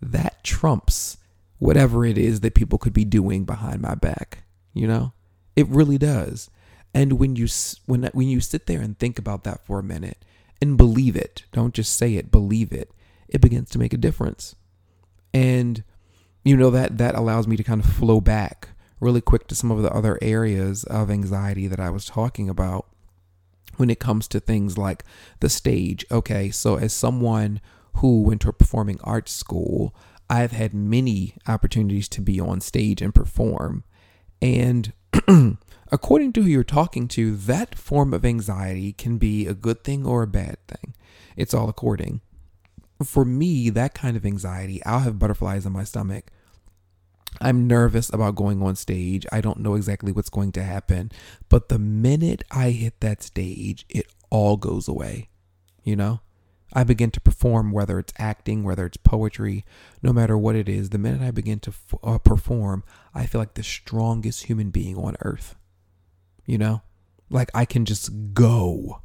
That 0.00 0.44
trumps 0.44 1.18
whatever 1.58 2.04
it 2.04 2.16
is 2.16 2.40
that 2.40 2.54
people 2.54 2.78
could 2.78 2.92
be 2.92 3.04
doing 3.04 3.44
behind 3.44 3.82
my 3.82 3.94
back, 3.94 4.44
you 4.72 4.86
know? 4.86 5.12
It 5.56 5.68
really 5.68 5.98
does. 5.98 6.48
And 6.94 7.14
when 7.14 7.36
you 7.36 7.46
when 7.86 8.04
when 8.12 8.28
you 8.28 8.40
sit 8.40 8.66
there 8.66 8.80
and 8.80 8.98
think 8.98 9.18
about 9.18 9.44
that 9.44 9.64
for 9.64 9.78
a 9.78 9.82
minute 9.82 10.24
and 10.60 10.76
believe 10.76 11.16
it, 11.16 11.44
don't 11.52 11.74
just 11.74 11.96
say 11.96 12.14
it, 12.14 12.30
believe 12.30 12.72
it, 12.72 12.92
it 13.28 13.40
begins 13.40 13.70
to 13.70 13.78
make 13.78 13.92
a 13.92 13.98
difference. 13.98 14.56
And 15.32 15.84
you 16.44 16.56
know 16.56 16.70
that 16.70 16.98
that 16.98 17.14
allows 17.14 17.46
me 17.46 17.56
to 17.56 17.62
kind 17.62 17.82
of 17.82 17.90
flow 17.90 18.20
back 18.20 18.70
really 19.00 19.20
quick 19.20 19.48
to 19.48 19.54
some 19.54 19.70
of 19.70 19.82
the 19.82 19.92
other 19.92 20.18
areas 20.22 20.84
of 20.84 21.10
anxiety 21.10 21.66
that 21.66 21.80
I 21.80 21.90
was 21.90 22.04
talking 22.04 22.48
about 22.48 22.86
when 23.76 23.90
it 23.90 23.98
comes 23.98 24.28
to 24.28 24.40
things 24.40 24.76
like 24.76 25.04
the 25.40 25.48
stage. 25.48 26.04
Okay, 26.10 26.50
so 26.50 26.76
as 26.76 26.92
someone 26.92 27.60
who 27.96 28.22
went 28.22 28.42
to 28.42 28.50
a 28.50 28.52
performing 28.52 29.00
arts 29.02 29.32
school, 29.32 29.94
I've 30.28 30.52
had 30.52 30.74
many 30.74 31.34
opportunities 31.48 32.08
to 32.10 32.20
be 32.20 32.38
on 32.38 32.60
stage 32.60 33.02
and 33.02 33.14
perform. 33.14 33.84
And 34.40 34.92
according 35.90 36.32
to 36.34 36.42
who 36.42 36.48
you're 36.48 36.62
talking 36.62 37.08
to, 37.08 37.34
that 37.36 37.74
form 37.74 38.14
of 38.14 38.24
anxiety 38.24 38.92
can 38.92 39.18
be 39.18 39.46
a 39.46 39.54
good 39.54 39.82
thing 39.82 40.06
or 40.06 40.22
a 40.22 40.28
bad 40.28 40.58
thing. 40.68 40.94
It's 41.36 41.54
all 41.54 41.68
according. 41.68 42.20
For 43.02 43.24
me, 43.24 43.70
that 43.70 43.94
kind 43.94 44.16
of 44.16 44.26
anxiety, 44.26 44.84
I'll 44.84 45.00
have 45.00 45.18
butterflies 45.18 45.66
in 45.66 45.72
my 45.72 45.84
stomach. 45.84 46.30
I'm 47.40 47.66
nervous 47.66 48.12
about 48.12 48.34
going 48.34 48.62
on 48.62 48.76
stage. 48.76 49.26
I 49.32 49.40
don't 49.40 49.60
know 49.60 49.74
exactly 49.74 50.12
what's 50.12 50.30
going 50.30 50.52
to 50.52 50.62
happen. 50.62 51.10
But 51.48 51.68
the 51.68 51.78
minute 51.78 52.42
I 52.50 52.70
hit 52.70 53.00
that 53.00 53.22
stage, 53.22 53.86
it 53.88 54.06
all 54.30 54.56
goes 54.56 54.88
away. 54.88 55.28
You 55.82 55.96
know? 55.96 56.20
I 56.72 56.84
begin 56.84 57.10
to 57.12 57.20
perform, 57.20 57.72
whether 57.72 57.98
it's 57.98 58.12
acting, 58.16 58.62
whether 58.62 58.86
it's 58.86 58.96
poetry, 58.96 59.64
no 60.02 60.12
matter 60.12 60.38
what 60.38 60.54
it 60.54 60.68
is. 60.68 60.90
The 60.90 60.98
minute 60.98 61.20
I 61.20 61.32
begin 61.32 61.58
to 61.60 61.70
f- 61.70 61.98
uh, 62.04 62.18
perform, 62.18 62.84
I 63.12 63.26
feel 63.26 63.40
like 63.40 63.54
the 63.54 63.64
strongest 63.64 64.44
human 64.44 64.70
being 64.70 64.96
on 64.96 65.16
earth 65.22 65.56
you 66.50 66.58
know? 66.58 66.82
Like 67.30 67.50
I 67.54 67.64
can 67.64 67.84
just 67.84 68.34
go 68.34 69.02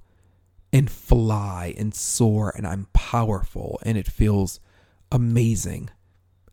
and 0.73 0.89
fly 0.89 1.75
and 1.77 1.93
soar 1.93 2.51
and 2.55 2.65
I'm 2.65 2.87
powerful 2.91 3.79
and 3.83 3.99
it 3.99 4.07
feels 4.07 4.59
amazing. 5.11 5.91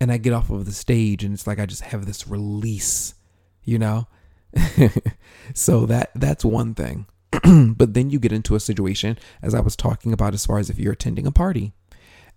And 0.03 0.11
I 0.11 0.19
get 0.19 0.33
off 0.33 0.51
of 0.51 0.65
the 0.67 0.73
stage 0.73 1.23
and 1.23 1.33
it's 1.33 1.47
like 1.47 1.61
I 1.61 1.67
just 1.67 1.83
have 1.83 2.07
this 2.07 2.27
release, 2.27 3.15
you 3.63 3.79
know? 3.79 4.09
so 5.55 5.87
that 5.87 6.11
that's 6.15 6.45
one 6.45 6.75
thing. 6.75 7.07
but 7.77 7.95
then 7.95 8.11
you 8.11 8.19
get 8.19 8.33
into 8.33 8.57
a 8.57 8.61
situation 8.61 9.17
as 9.43 9.55
I 9.55 9.61
was 9.61 9.77
talking 9.77 10.13
about 10.13 10.35
as 10.35 10.45
far 10.47 10.59
as 10.59 10.71
if 10.71 10.79
you're 10.79 10.93
attending 10.95 11.27
a 11.27 11.33
party. 11.33 11.73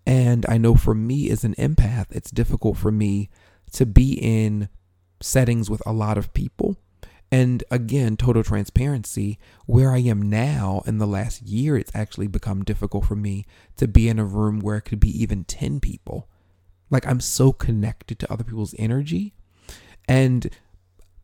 And 0.06 0.46
I 0.48 0.58
know 0.60 0.76
for 0.76 0.94
me 0.94 1.32
as 1.32 1.44
an 1.44 1.56
empath, 1.56 2.08
it's 2.12 2.32
difficult 2.32 2.78
for 2.78 2.92
me 2.92 3.30
to 3.74 3.86
be 3.86 4.14
in 4.14 4.70
settings 5.22 5.70
with 5.70 5.82
a 5.86 5.94
lot 5.94 6.18
of 6.20 6.34
people 6.34 6.78
And 7.32 7.64
again, 7.72 8.18
total 8.18 8.44
transparency, 8.44 9.40
where 9.66 9.92
I 9.92 10.00
am 10.00 10.22
now 10.30 10.84
in 10.86 11.00
the 11.00 11.08
last 11.08 11.42
year, 11.42 11.78
it's 11.78 11.92
actually 11.96 12.28
become 12.28 12.64
difficult 12.64 13.06
for 13.06 13.16
me 13.16 13.46
to 13.78 13.88
be 13.88 14.08
in 14.10 14.20
a 14.20 14.26
room 14.26 14.60
where 14.60 14.78
it 14.78 14.84
could 14.84 15.00
be 15.00 15.10
even 15.22 15.44
10 15.44 15.80
people. 15.80 16.30
Like 16.90 17.08
I'm 17.08 17.20
so 17.20 17.52
connected 17.52 18.20
to 18.20 18.32
other 18.32 18.44
people's 18.44 18.76
energy. 18.78 19.34
And 20.08 20.50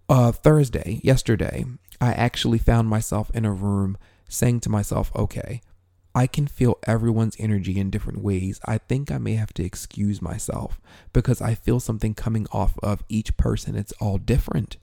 uh, 0.10 0.32
Thursday, 0.32 1.00
yesterday, 1.04 1.66
I 2.00 2.14
actually 2.14 2.58
found 2.58 2.90
myself 2.90 3.30
in 3.34 3.46
a 3.46 3.52
room 3.54 3.98
saying 4.28 4.62
to 4.62 4.70
myself, 4.70 5.12
okay, 5.16 5.62
I 6.14 6.28
can 6.28 6.48
feel 6.48 6.78
everyone's 6.86 7.38
energy 7.40 7.80
in 7.80 7.90
different 7.90 8.22
ways. 8.22 8.60
I 8.66 8.80
think 8.80 9.12
I 9.12 9.18
may 9.18 9.36
have 9.36 9.54
to 9.54 9.64
excuse 9.64 10.22
myself 10.22 10.82
because 11.14 11.42
I 11.42 11.56
feel 11.56 11.80
something 11.80 12.14
coming 12.14 12.48
off 12.52 12.78
of 12.84 13.04
each 13.08 13.38
person. 13.38 13.76
It's 13.76 13.94
all 13.94 14.18
different. 14.18 14.78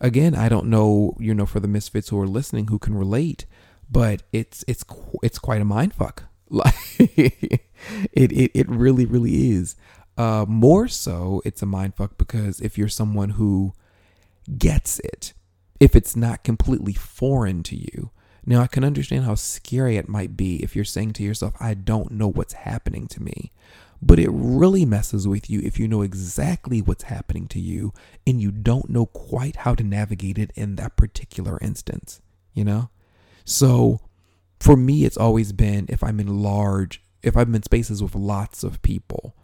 Again, 0.00 0.34
I 0.34 0.48
don't 0.48 0.66
know, 0.66 1.14
you 1.18 1.34
know, 1.34 1.46
for 1.46 1.60
the 1.60 1.68
misfits 1.68 2.08
who 2.08 2.18
are 2.18 2.26
listening 2.26 2.68
who 2.68 2.78
can 2.78 2.94
relate, 2.94 3.44
but 3.90 4.22
it's 4.32 4.64
it's 4.66 4.84
it's 5.22 5.38
quite 5.38 5.60
a 5.60 5.66
mind 5.66 5.94
fuck. 5.94 6.24
Like 6.64 6.74
it, 6.98 7.62
it 8.12 8.50
it 8.54 8.68
really 8.68 9.06
really 9.06 9.50
is. 9.52 9.74
Uh, 10.18 10.44
more 10.46 10.86
so, 10.86 11.40
it's 11.46 11.62
a 11.62 11.66
mind 11.66 11.94
fuck 11.94 12.18
because 12.18 12.60
if 12.60 12.76
you're 12.76 12.88
someone 12.88 13.30
who 13.30 13.72
gets 14.58 14.98
it, 14.98 15.32
if 15.80 15.96
it's 15.96 16.14
not 16.14 16.44
completely 16.44 16.92
foreign 16.92 17.62
to 17.62 17.76
you, 17.76 18.10
now, 18.44 18.60
I 18.60 18.66
can 18.66 18.82
understand 18.82 19.24
how 19.24 19.36
scary 19.36 19.96
it 19.96 20.08
might 20.08 20.36
be 20.36 20.56
if 20.56 20.74
you're 20.74 20.84
saying 20.84 21.12
to 21.14 21.22
yourself, 21.22 21.54
I 21.60 21.74
don't 21.74 22.10
know 22.10 22.28
what's 22.28 22.54
happening 22.54 23.06
to 23.08 23.22
me. 23.22 23.52
But 24.04 24.18
it 24.18 24.30
really 24.32 24.84
messes 24.84 25.28
with 25.28 25.48
you 25.48 25.60
if 25.60 25.78
you 25.78 25.86
know 25.86 26.02
exactly 26.02 26.82
what's 26.82 27.04
happening 27.04 27.46
to 27.48 27.60
you 27.60 27.92
and 28.26 28.40
you 28.40 28.50
don't 28.50 28.90
know 28.90 29.06
quite 29.06 29.56
how 29.56 29.76
to 29.76 29.84
navigate 29.84 30.38
it 30.38 30.50
in 30.56 30.74
that 30.74 30.96
particular 30.96 31.56
instance, 31.62 32.20
you 32.52 32.64
know? 32.64 32.90
So 33.44 34.00
for 34.62 34.76
me, 34.76 35.04
it's 35.04 35.16
always 35.16 35.52
been 35.52 35.86
if 35.88 36.04
I'm 36.04 36.20
in 36.20 36.40
large, 36.40 37.02
if 37.22 37.36
I'm 37.36 37.54
in 37.54 37.62
spaces 37.62 38.02
with 38.02 38.14
lots 38.14 38.62
of 38.62 38.80
people. 38.82 39.34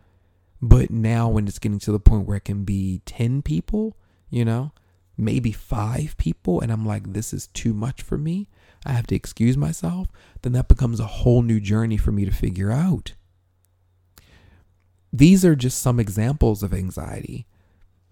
But 0.63 0.91
now 0.91 1.29
when 1.29 1.49
it's 1.49 1.59
getting 1.59 1.81
to 1.81 1.93
the 1.93 2.01
point 2.01 2.27
where 2.27 2.37
it 2.37 2.45
can 2.45 2.65
be 2.65 3.03
10 3.05 3.43
people, 3.43 3.97
you 4.31 4.45
know, 4.45 4.73
maybe 5.17 5.51
five 5.51 6.17
people, 6.19 6.61
and 6.61 6.71
I'm 6.71 6.87
like, 6.87 7.13
this 7.13 7.33
is 7.33 7.49
too 7.49 7.75
much 7.75 8.03
for 8.03 8.17
me 8.17 8.49
I 8.87 8.93
have 8.93 9.07
to 9.09 9.17
excuse 9.17 9.57
myself, 9.57 10.09
then 10.43 10.53
that 10.53 10.69
becomes 10.69 11.01
a 11.01 11.07
whole 11.07 11.43
new 11.43 11.59
journey 11.59 11.97
for 11.97 12.13
me 12.13 12.25
to 12.25 12.31
figure 12.31 12.71
out. 12.71 13.15
These 15.13 15.45
are 15.45 15.57
just 15.57 15.81
some 15.81 15.99
examples 15.99 16.63
of 16.63 16.73
anxiety, 16.73 17.47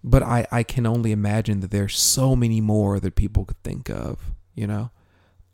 but 0.03 0.23
I, 0.23 0.45
I 0.51 0.63
can 0.63 0.85
only 0.85 1.13
imagine 1.13 1.61
that 1.61 1.71
there's 1.71 1.97
so 1.97 2.35
many 2.35 2.59
more 2.59 2.99
that 2.99 3.15
people 3.15 3.45
could 3.45 3.63
think 3.63 3.89
of, 3.89 4.33
you 4.55 4.67
know? 4.67 4.91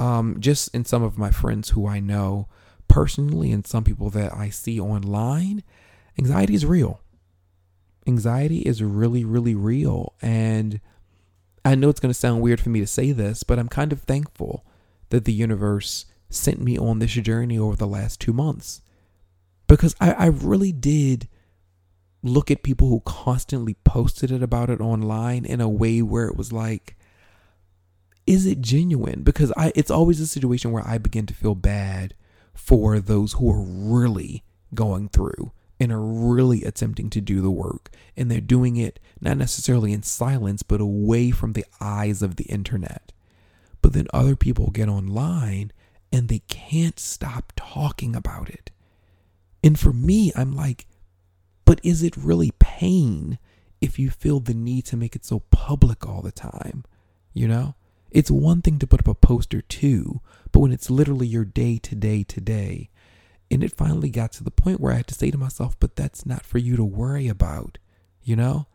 Um, 0.03 0.41
just 0.41 0.67
in 0.75 0.83
some 0.83 1.01
of 1.01 1.17
my 1.17 1.31
friends 1.31 1.69
who 1.69 1.87
I 1.87 2.01
know 2.01 2.49
personally 2.89 3.53
and 3.53 3.65
some 3.65 3.85
people 3.85 4.09
that 4.09 4.33
I 4.35 4.49
see 4.49 4.77
online, 4.77 5.63
anxiety 6.19 6.55
is 6.55 6.65
real. 6.65 6.99
Anxiety 8.05 8.59
is 8.59 8.83
really, 8.83 9.23
really 9.23 9.55
real. 9.55 10.13
And 10.21 10.81
I 11.63 11.75
know 11.75 11.87
it's 11.87 12.01
going 12.01 12.09
to 12.09 12.19
sound 12.19 12.41
weird 12.41 12.59
for 12.59 12.69
me 12.69 12.81
to 12.81 12.87
say 12.87 13.13
this, 13.13 13.43
but 13.43 13.57
I'm 13.57 13.69
kind 13.69 13.93
of 13.93 14.01
thankful 14.01 14.65
that 15.09 15.23
the 15.23 15.31
universe 15.31 16.05
sent 16.29 16.59
me 16.59 16.77
on 16.77 16.99
this 16.99 17.11
journey 17.11 17.57
over 17.57 17.77
the 17.77 17.87
last 17.87 18.19
two 18.19 18.33
months. 18.33 18.81
Because 19.67 19.95
I, 20.01 20.11
I 20.11 20.25
really 20.25 20.73
did 20.73 21.29
look 22.21 22.51
at 22.51 22.61
people 22.61 22.89
who 22.89 23.01
constantly 23.05 23.75
posted 23.85 24.31
it 24.31 24.43
about 24.43 24.69
it 24.69 24.81
online 24.81 25.45
in 25.45 25.61
a 25.61 25.69
way 25.69 26.01
where 26.01 26.27
it 26.27 26.35
was 26.35 26.51
like, 26.51 26.97
is 28.25 28.45
it 28.45 28.61
genuine? 28.61 29.23
Because 29.23 29.51
I 29.57 29.71
it's 29.75 29.91
always 29.91 30.19
a 30.19 30.27
situation 30.27 30.71
where 30.71 30.87
I 30.87 30.97
begin 30.97 31.25
to 31.27 31.33
feel 31.33 31.55
bad 31.55 32.13
for 32.53 32.99
those 32.99 33.33
who 33.33 33.51
are 33.51 33.61
really 33.61 34.43
going 34.73 35.09
through 35.09 35.51
and 35.79 35.91
are 35.91 36.01
really 36.01 36.63
attempting 36.63 37.09
to 37.09 37.21
do 37.21 37.41
the 37.41 37.51
work. 37.51 37.89
And 38.15 38.29
they're 38.29 38.41
doing 38.41 38.77
it 38.77 38.99
not 39.19 39.37
necessarily 39.37 39.91
in 39.91 40.03
silence, 40.03 40.63
but 40.63 40.79
away 40.79 41.31
from 41.31 41.53
the 41.53 41.65
eyes 41.81 42.21
of 42.21 42.35
the 42.35 42.45
internet. 42.45 43.11
But 43.81 43.93
then 43.93 44.07
other 44.13 44.35
people 44.35 44.69
get 44.71 44.87
online 44.87 45.71
and 46.11 46.29
they 46.29 46.39
can't 46.47 46.99
stop 46.99 47.51
talking 47.55 48.15
about 48.15 48.49
it. 48.49 48.71
And 49.63 49.79
for 49.79 49.91
me, 49.91 50.31
I'm 50.35 50.55
like, 50.55 50.85
but 51.65 51.79
is 51.83 52.03
it 52.03 52.15
really 52.15 52.51
pain 52.59 53.39
if 53.81 53.97
you 53.97 54.09
feel 54.09 54.39
the 54.39 54.53
need 54.53 54.85
to 54.85 54.97
make 54.97 55.15
it 55.15 55.25
so 55.25 55.39
public 55.49 56.07
all 56.07 56.21
the 56.21 56.31
time? 56.31 56.85
You 57.33 57.47
know? 57.47 57.75
It's 58.13 58.29
one 58.29 58.61
thing 58.61 58.77
to 58.77 58.87
put 58.87 58.99
up 59.01 59.07
a 59.07 59.15
poster 59.15 59.59
too, 59.59 60.21
but 60.51 60.59
when 60.59 60.71
it's 60.71 60.91
literally 60.91 61.25
your 61.25 61.45
day 61.45 61.79
to 61.79 61.95
day 61.95 62.23
to 62.23 62.39
day. 62.39 62.91
And 63.49 63.63
it 63.63 63.75
finally 63.75 64.11
got 64.11 64.31
to 64.33 64.43
the 64.43 64.51
point 64.51 64.79
where 64.79 64.93
I 64.93 64.97
had 64.97 65.07
to 65.07 65.15
say 65.15 65.31
to 65.31 65.37
myself, 65.37 65.75
but 65.79 65.95
that's 65.95 66.23
not 66.23 66.45
for 66.45 66.59
you 66.59 66.75
to 66.77 66.83
worry 66.83 67.27
about, 67.27 67.79
you 68.21 68.35
know? 68.35 68.67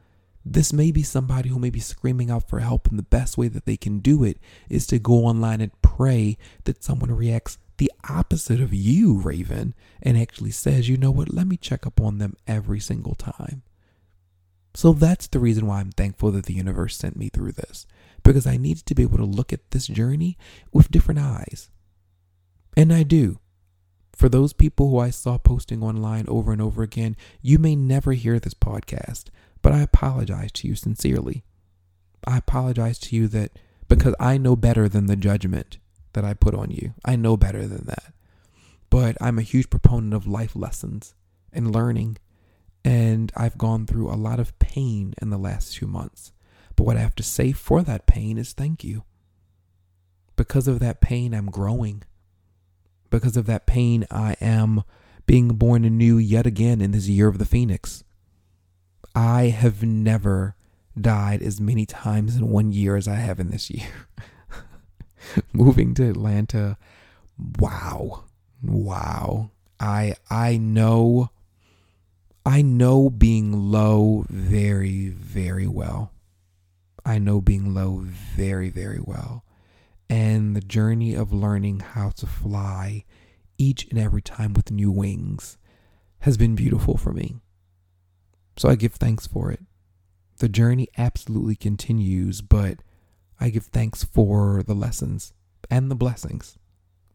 This 0.45 0.73
may 0.73 0.91
be 0.91 1.03
somebody 1.03 1.51
who 1.51 1.59
may 1.59 1.71
be 1.71 1.79
screaming 1.79 2.31
out 2.31 2.49
for 2.49 2.59
help, 2.59 2.89
and 2.89 2.99
the 2.99 3.05
best 3.05 3.39
way 3.39 3.47
that 3.49 3.65
they 3.65 3.77
can 3.77 4.01
do 4.01 4.25
it 4.25 4.39
is 4.69 4.87
to 4.89 4.99
go 4.99 5.27
online 5.27 5.61
and 5.61 5.83
pray 5.83 6.37
that 6.65 6.83
someone 6.83 7.13
reacts 7.13 7.59
the 7.77 7.93
opposite 8.09 8.61
of 8.61 8.75
you, 8.75 9.15
Raven, 9.19 9.75
and 10.03 10.19
actually 10.19 10.51
says, 10.51 10.89
you 10.89 10.97
know 10.97 11.13
what, 11.13 11.33
let 11.33 11.47
me 11.47 11.57
check 11.57 11.87
up 11.87 12.01
on 12.01 12.19
them 12.19 12.35
every 12.47 12.81
single 12.81 13.15
time. 13.15 13.63
So 14.75 14.93
that's 14.93 15.27
the 15.27 15.41
reason 15.41 15.67
why 15.67 15.81
I'm 15.81 15.91
thankful 15.91 16.31
that 16.33 16.47
the 16.47 16.55
universe 16.55 16.97
sent 16.97 17.17
me 17.17 17.29
through 17.29 17.53
this, 17.53 17.87
because 18.23 18.47
I 18.47 18.57
needed 18.57 18.87
to 18.87 18.95
be 18.95 19.03
able 19.03 19.19
to 19.19 19.25
look 19.25 19.53
at 19.53 19.71
this 19.71 19.87
journey 19.87 20.37
with 20.73 20.91
different 20.91 21.21
eyes. 21.21 21.71
And 22.77 22.93
I 22.93 23.03
do. 23.03 23.41
For 24.15 24.29
those 24.29 24.53
people 24.53 24.91
who 24.91 24.99
I 24.99 25.11
saw 25.11 25.39
posting 25.39 25.83
online 25.83 26.27
over 26.29 26.53
and 26.53 26.61
over 26.61 26.83
again, 26.83 27.17
you 27.41 27.59
may 27.59 27.77
never 27.77 28.13
hear 28.13 28.39
this 28.39 28.55
podcast, 28.55 29.27
but 29.63 29.73
I 29.73 29.81
apologize 29.81 30.53
to 30.53 30.69
you 30.69 30.75
sincerely. 30.75 31.45
I 32.27 32.39
apologize 32.39 32.99
to 33.01 33.17
you 33.17 33.29
that 33.29 33.53
because 33.89 34.15
I 34.21 34.37
know 34.37 34.57
better 34.57 34.89
than 34.89 35.07
the 35.07 35.17
judgment 35.17 35.79
that 36.13 36.25
I 36.25 36.35
put 36.35 36.55
on 36.55 36.71
you. 36.71 36.95
I 37.05 37.17
know 37.17 37.37
better 37.37 37.67
than 37.67 37.87
that. 37.87 38.13
But 38.91 39.17
I'm 39.21 39.39
a 39.39 39.43
huge 39.43 39.71
proponent 39.71 40.15
of 40.15 40.27
life 40.27 40.57
lessons 40.57 41.15
and 41.53 41.73
learning. 41.73 42.19
And 42.85 43.33
I've 43.37 43.59
gone 43.59 43.87
through 43.87 44.11
a 44.11 44.17
lot 44.17 44.41
of 44.41 44.59
pain 44.59 45.15
in 45.21 45.31
the 45.31 45.39
last 45.39 45.75
two 45.75 45.87
months. 45.87 46.33
But 46.77 46.85
what 46.85 46.97
I 46.97 47.01
have 47.01 47.17
to 47.17 47.23
say 47.23 47.53
for 47.53 47.83
that 47.83 48.07
pain 48.07 48.39
is 48.39 48.53
thank 48.53 48.85
you. 48.85 49.05
Because 50.37 50.69
of 50.69 50.79
that 50.79 51.01
pain, 51.01 51.35
I'm 51.35 51.51
growing. 51.51 52.05
Because 53.11 53.37
of 53.37 53.47
that 53.47 53.67
pain, 53.67 54.07
I 54.11 54.37
am 54.41 54.85
being 55.27 55.49
born 55.49 55.85
anew 55.85 56.17
yet 56.19 56.47
again 56.47 56.81
in 56.81 56.93
this 56.93 57.09
year 57.09 57.29
of 57.29 57.39
the 57.39 57.45
Phoenix. 57.45 58.05
I 59.15 59.45
have 59.45 59.83
never 59.83 60.55
died 60.99 61.43
as 61.43 61.61
many 61.61 61.85
times 61.87 62.37
in 62.37 62.49
one 62.49 62.73
year 62.73 62.97
as 62.97 63.09
I 63.09 63.17
have 63.17 63.41
in 63.41 63.51
this 63.51 63.71
year. 63.71 63.89
Moving 65.53 65.95
to 65.95 66.09
Atlanta, 66.09 66.79
wow. 67.59 68.25
Wow. 68.63 69.51
I 69.81 70.15
I 70.31 70.57
know 70.57 71.31
I 72.49 72.63
know 72.63 73.11
being 73.11 73.71
low 73.71 74.25
very 74.31 75.09
very 75.11 75.67
well. 75.67 76.13
I 77.05 77.19
know 77.19 77.43
being 77.43 77.75
low 77.75 77.99
very 78.07 78.71
very 78.71 79.01
well. 79.05 79.45
And 80.09 80.57
the 80.57 80.63
journey 80.63 81.15
of 81.15 81.31
learning 81.31 81.81
how 81.81 82.09
to 82.09 82.27
fly 82.27 83.05
each 83.59 83.87
and 83.91 83.99
every 83.99 84.23
time 84.23 84.55
with 84.55 84.71
new 84.71 84.91
wings 84.91 85.59
has 86.21 86.39
been 86.39 86.55
beautiful 86.55 86.97
for 86.97 87.13
me. 87.13 87.37
So 88.57 88.71
I 88.71 88.77
give 88.77 88.95
thanks 88.95 89.27
for 89.27 89.53
it. 89.53 89.61
The 90.39 90.49
journey 90.49 90.89
absolutely 90.97 91.55
continues, 91.55 92.41
but 92.41 92.79
I 93.39 93.51
give 93.51 93.67
thanks 93.67 94.05
for 94.05 94.63
the 94.63 94.75
lessons 94.75 95.35
and 95.69 95.91
the 95.91 95.95
blessings. 95.95 96.57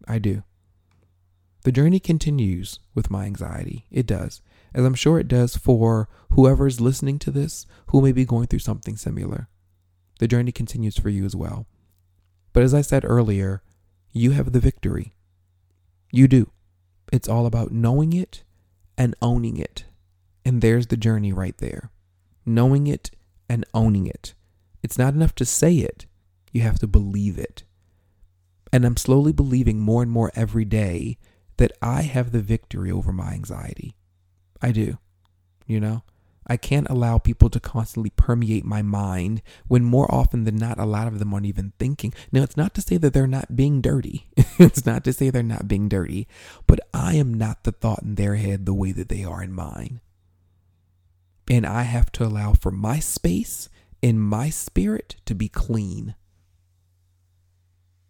I 0.08 0.19
do. 0.19 0.43
The 1.63 1.72
journey 1.72 2.00
continues 2.00 2.80
with 2.93 3.10
my 3.10 3.26
anxiety. 3.26 3.88
It 3.89 4.06
does, 4.06 4.43
as 4.73 4.86
I'm 4.86 4.95
sure 4.95 5.19
it 5.19 5.27
does 5.27 5.55
for 5.55 6.09
whoever's 6.31 6.81
listening 6.81 7.19
to 7.19 7.31
this 7.31 7.65
who 7.88 8.01
may 8.01 8.12
be 8.12 8.25
going 8.25 8.47
through 8.47 8.59
something 8.59 8.97
similar. 8.97 9.47
The 10.19 10.27
journey 10.27 10.51
continues 10.51 10.97
for 10.97 11.09
you 11.09 11.25
as 11.25 11.36
well. 11.36 11.67
But 12.53 12.63
as 12.63 12.73
I 12.73 12.81
said 12.81 13.03
earlier, 13.05 13.62
you 14.12 14.31
have 14.31 14.51
the 14.51 14.59
victory. 14.59 15.13
You 16.12 16.27
do. 16.27 16.51
It's 17.12 17.27
all 17.27 17.45
about 17.45 17.71
knowing 17.71 18.13
it 18.13 18.43
and 18.97 19.15
owning 19.21 19.57
it. 19.57 19.86
And 20.45 20.62
there's 20.62 20.88
the 20.88 20.97
journey 20.97 21.33
right 21.33 21.57
there 21.57 21.91
knowing 22.45 22.88
it 22.88 23.12
and 23.49 23.65
owning 23.73 24.07
it. 24.07 24.33
It's 24.81 24.97
not 24.97 25.13
enough 25.13 25.36
to 25.36 25.45
say 25.45 25.75
it, 25.75 26.05
you 26.51 26.62
have 26.62 26.79
to 26.79 26.88
believe 26.88 27.38
it. 27.38 27.63
And 28.71 28.86
I'm 28.86 28.97
slowly 28.97 29.31
believing 29.31 29.79
more 29.79 30.01
and 30.01 30.12
more 30.12 30.31
every 30.36 30.65
day 30.65 31.17
that 31.57 31.71
I 31.81 32.01
have 32.01 32.31
the 32.31 32.41
victory 32.41 32.91
over 32.91 33.12
my 33.12 33.31
anxiety. 33.33 33.95
I 34.63 34.71
do. 34.71 34.97
You 35.67 35.80
know, 35.80 36.04
I 36.47 36.58
can't 36.58 36.89
allow 36.89 37.17
people 37.17 37.49
to 37.49 37.60
constantly 37.60 38.10
permeate 38.10 38.65
my 38.65 38.82
mind 38.82 39.41
when 39.67 39.84
more 39.84 40.13
often 40.13 40.45
than 40.45 40.56
not, 40.56 40.80
a 40.80 40.86
lot 40.86 41.08
of 41.08 41.19
them 41.19 41.34
aren't 41.34 41.45
even 41.45 41.73
thinking. 41.80 42.13
Now, 42.32 42.43
it's 42.43 42.58
not 42.58 42.73
to 42.76 42.82
say 42.82 42.97
that 42.97 43.13
they're 43.13 43.28
not 43.28 43.56
being 43.56 43.82
dirty. 43.82 44.28
it's 44.36 44.86
not 44.86 45.04
to 45.04 45.13
say 45.13 45.30
they're 45.30 45.43
not 45.43 45.67
being 45.67 45.88
dirty, 45.88 46.28
but 46.65 46.80
I 46.93 47.15
am 47.15 47.34
not 47.34 47.63
the 47.63 47.71
thought 47.71 48.04
in 48.04 48.15
their 48.15 48.36
head 48.36 48.65
the 48.65 48.73
way 48.73 48.91
that 48.93 49.10
they 49.10 49.23
are 49.23 49.43
in 49.43 49.54
mine. 49.54 50.02
And 51.49 51.65
I 51.65 51.84
have 51.84 52.12
to 52.13 52.26
allow 52.26 52.54
for 52.54 52.71
my 52.71 52.99
space 52.99 53.69
in 54.02 54.19
my 54.19 54.49
spirit 54.49 55.17
to 55.26 55.36
be 55.36 55.49
clean. 55.49 56.15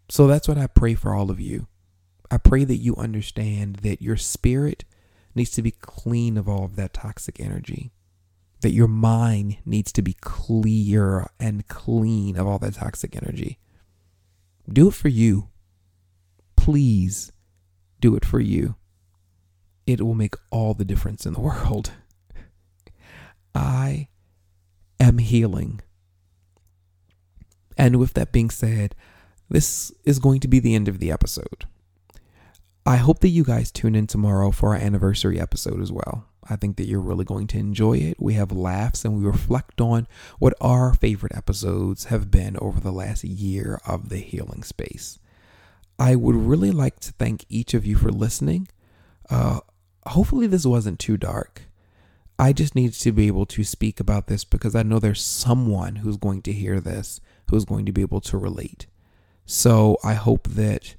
So 0.09 0.27
that's 0.27 0.47
what 0.47 0.57
I 0.57 0.67
pray 0.67 0.93
for 0.95 1.13
all 1.13 1.31
of 1.31 1.39
you. 1.39 1.67
I 2.29 2.37
pray 2.37 2.63
that 2.63 2.77
you 2.77 2.95
understand 2.95 3.77
that 3.77 4.01
your 4.01 4.17
spirit 4.17 4.85
needs 5.35 5.51
to 5.51 5.61
be 5.61 5.71
clean 5.71 6.37
of 6.37 6.47
all 6.47 6.65
of 6.65 6.75
that 6.75 6.93
toxic 6.93 7.39
energy 7.39 7.91
that 8.63 8.71
your 8.71 8.87
mind 8.87 9.57
needs 9.65 9.91
to 9.91 10.01
be 10.01 10.13
clear 10.13 11.29
and 11.37 11.67
clean 11.67 12.37
of 12.37 12.47
all 12.47 12.57
that 12.59 12.75
toxic 12.75 13.15
energy. 13.15 13.59
Do 14.71 14.87
it 14.87 14.93
for 14.93 15.09
you. 15.09 15.49
Please 16.55 17.33
do 17.99 18.15
it 18.15 18.23
for 18.23 18.39
you. 18.39 18.75
It 19.85 20.01
will 20.01 20.15
make 20.15 20.35
all 20.49 20.73
the 20.73 20.85
difference 20.85 21.25
in 21.25 21.33
the 21.33 21.39
world. 21.41 21.91
I 23.53 24.07
am 24.97 25.17
healing. 25.17 25.81
And 27.77 27.97
with 27.97 28.13
that 28.13 28.31
being 28.31 28.49
said, 28.49 28.95
this 29.49 29.91
is 30.05 30.19
going 30.19 30.39
to 30.39 30.47
be 30.47 30.59
the 30.59 30.73
end 30.73 30.87
of 30.87 30.99
the 30.99 31.11
episode. 31.11 31.65
I 32.85 32.97
hope 32.97 33.19
that 33.19 33.29
you 33.29 33.43
guys 33.43 33.71
tune 33.71 33.95
in 33.95 34.07
tomorrow 34.07 34.51
for 34.51 34.69
our 34.69 34.81
anniversary 34.81 35.39
episode 35.39 35.81
as 35.81 35.91
well. 35.91 36.25
I 36.49 36.57
think 36.57 36.75
that 36.75 36.85
you're 36.87 36.99
really 36.99 37.23
going 37.23 37.47
to 37.47 37.57
enjoy 37.57 37.97
it. 37.97 38.17
We 38.19 38.33
have 38.33 38.51
laughs 38.51 39.05
and 39.05 39.15
we 39.15 39.23
reflect 39.25 39.79
on 39.79 40.07
what 40.39 40.53
our 40.59 40.93
favorite 40.93 41.35
episodes 41.35 42.05
have 42.05 42.29
been 42.29 42.57
over 42.59 42.81
the 42.81 42.91
last 42.91 43.23
year 43.23 43.79
of 43.87 44.09
the 44.09 44.17
healing 44.17 44.63
space. 44.63 45.19
I 45.97 46.15
would 46.15 46.35
really 46.35 46.71
like 46.71 46.99
to 47.01 47.13
thank 47.13 47.45
each 47.47 47.73
of 47.73 47.85
you 47.85 47.95
for 47.95 48.11
listening. 48.11 48.67
Uh, 49.29 49.61
hopefully, 50.07 50.47
this 50.47 50.65
wasn't 50.65 50.99
too 50.99 51.15
dark. 51.15 51.63
I 52.37 52.51
just 52.51 52.75
needed 52.75 52.99
to 52.99 53.11
be 53.11 53.27
able 53.27 53.45
to 53.45 53.63
speak 53.63 53.99
about 53.99 54.27
this 54.27 54.43
because 54.43 54.75
I 54.75 54.83
know 54.83 54.99
there's 54.99 55.21
someone 55.21 55.97
who's 55.97 56.17
going 56.17 56.41
to 56.41 56.51
hear 56.51 56.81
this 56.81 57.21
who's 57.49 57.63
going 57.63 57.85
to 57.85 57.91
be 57.91 58.01
able 58.01 58.21
to 58.21 58.37
relate. 58.37 58.87
So 59.45 59.97
I 60.03 60.15
hope 60.15 60.47
that 60.49 60.95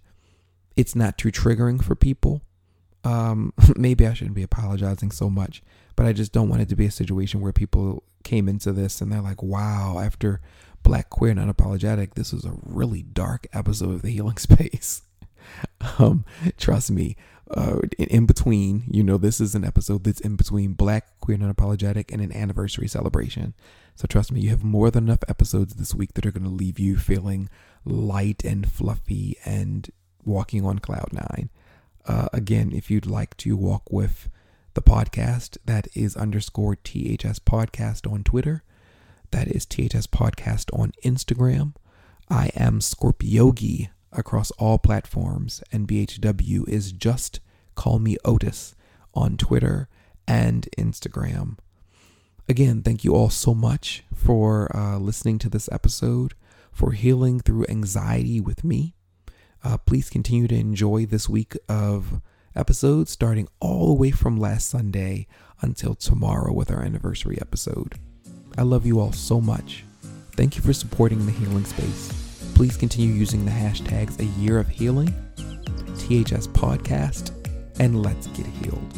it's 0.77 0.95
not 0.95 1.19
too 1.19 1.31
triggering 1.31 1.83
for 1.83 1.95
people 1.95 2.43
um, 3.05 3.53
maybe 3.77 4.07
I 4.07 4.15
shouldn't 4.15 4.37
be 4.37 4.43
apologizing 4.43 5.11
so 5.11 5.31
much, 5.31 5.63
but 5.97 6.07
I 6.07 6.13
just 6.13 6.33
don't 6.33 6.49
want 6.49 6.63
it 6.63 6.69
to 6.71 6.77
be 6.77 6.87
a 6.87 6.91
situation 6.91 7.41
where 7.41 7.53
people 7.53 8.03
came 8.25 8.49
into 8.49 8.73
this 8.73 9.01
and 9.01 9.13
they're 9.13 9.21
like, 9.21 9.43
wow, 9.43 10.01
after 10.03 10.41
Black 10.83 11.11
Queer 11.11 11.33
and 11.33 11.41
Unapologetic, 11.41 12.15
this 12.15 12.33
was 12.33 12.45
a 12.45 12.57
really 12.63 13.03
dark 13.03 13.47
episode 13.53 13.95
of 13.95 14.03
the 14.03 14.11
Healing 14.11 14.37
Space. 14.39 15.03
um, 15.99 16.25
trust 16.57 16.91
me, 16.91 17.17
uh, 17.51 17.81
in, 17.99 18.07
in, 18.07 18.27
between, 18.27 18.85
you 18.91 19.03
know, 19.03 19.19
this 19.19 19.41
is 19.41 19.55
an 19.55 19.65
episode 19.65 20.05
that's 20.05 20.21
in 20.21 20.37
between 20.37 20.73
Black 20.73 21.21
Queer 21.21 21.39
and 21.39 21.55
Unapologetic 21.55 22.11
and 22.11 22.23
an 22.23 22.35
anniversary 22.35 22.89
celebration. 22.89 23.53
So 23.95 24.07
trust 24.07 24.33
me, 24.33 24.41
you 24.41 24.49
have 24.49 24.65
more 24.65 24.91
than 24.91 25.05
enough 25.05 25.23
episodes 25.29 25.75
this 25.75 25.95
week 25.95 26.15
that 26.15 26.25
are 26.25 26.33
going 26.33 26.45
to 26.45 26.49
leave 26.49 26.79
you 26.79 26.97
feeling 26.97 27.51
light 27.85 28.43
and 28.43 28.71
fluffy 28.71 29.37
and 29.45 29.91
walking 30.27 30.65
on 30.65 30.79
cloud 30.79 31.13
nine. 31.13 31.51
Uh, 32.07 32.29
again, 32.33 32.73
if 32.73 32.91
you'd 32.91 33.07
like 33.07 33.37
to 33.39 33.57
walk 33.57 33.91
with 33.91 34.29
the 34.75 34.83
podcast, 34.83 35.57
that 35.65 35.89
is 35.95 36.17
underscore 36.17 36.77
THS 36.77 37.39
podcast 37.39 38.11
on 38.11 38.25
Twitter. 38.25 38.63
That 39.31 39.49
is 39.49 39.67
THS 39.67 40.07
podcast 40.07 40.77
on 40.79 40.93
Instagram. 41.05 41.75
I 42.29 42.51
am 42.55 42.81
ScorpiYogi 42.81 43.89
across 44.13 44.51
all 44.53 44.79
platforms, 44.79 45.63
and 45.73 45.89
BHW 45.89 46.69
is 46.69 46.93
just 46.93 47.41
call 47.75 47.99
me 47.99 48.17
Otis 48.25 48.75
on 49.15 49.37
Twitter 49.37 49.89
and 50.27 50.69
Instagram. 50.79 51.59
Again, 52.49 52.83
thank 52.83 53.05
you 53.05 53.15
all 53.15 53.31
so 53.31 53.55
much 53.55 54.05
for 54.15 54.75
uh, 54.77 54.99
listening 54.99 55.39
to 55.41 55.49
this 55.49 55.69
episode, 55.73 56.35
for 56.73 56.93
healing 56.93 57.41
through 57.41 57.67
anxiety 57.69 58.41
with 58.41 58.65
me. 58.65 58.95
Uh, 59.65 59.79
please 59.79 60.11
continue 60.11 60.47
to 60.47 60.55
enjoy 60.55 61.07
this 61.07 61.29
week 61.29 61.57
of 61.69 62.21
episodes 62.55 63.11
starting 63.11 63.49
all 63.61 63.89
the 63.89 63.95
way 63.95 64.11
from 64.11 64.39
last 64.39 64.69
Sunday 64.69 65.27
until 65.63 65.95
tomorrow 65.95 66.53
with 66.53 66.71
our 66.71 66.83
anniversary 66.83 67.39
episode. 67.41 67.95
I 68.59 68.63
love 68.63 68.85
you 68.85 69.01
all 69.01 69.13
so 69.13 69.41
much. 69.41 69.85
Thank 70.33 70.57
you 70.57 70.63
for 70.63 70.73
supporting 70.73 71.25
the 71.25 71.33
healing 71.33 71.65
space. 71.65 72.13
Please 72.55 72.77
continue 72.77 73.15
using 73.15 73.45
the 73.45 73.51
hashtags 73.51 74.21
a 74.21 74.41
year 74.41 74.59
of 74.59 74.69
healing, 74.69 75.09
THS 75.97 76.47
podcast, 76.49 77.33
and 77.81 78.03
let's 78.03 78.27
get 78.29 78.47
healed. 78.47 78.95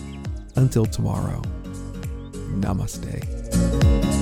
Until 0.56 0.84
tomorrow, 0.84 1.40
namaste. 2.58 4.15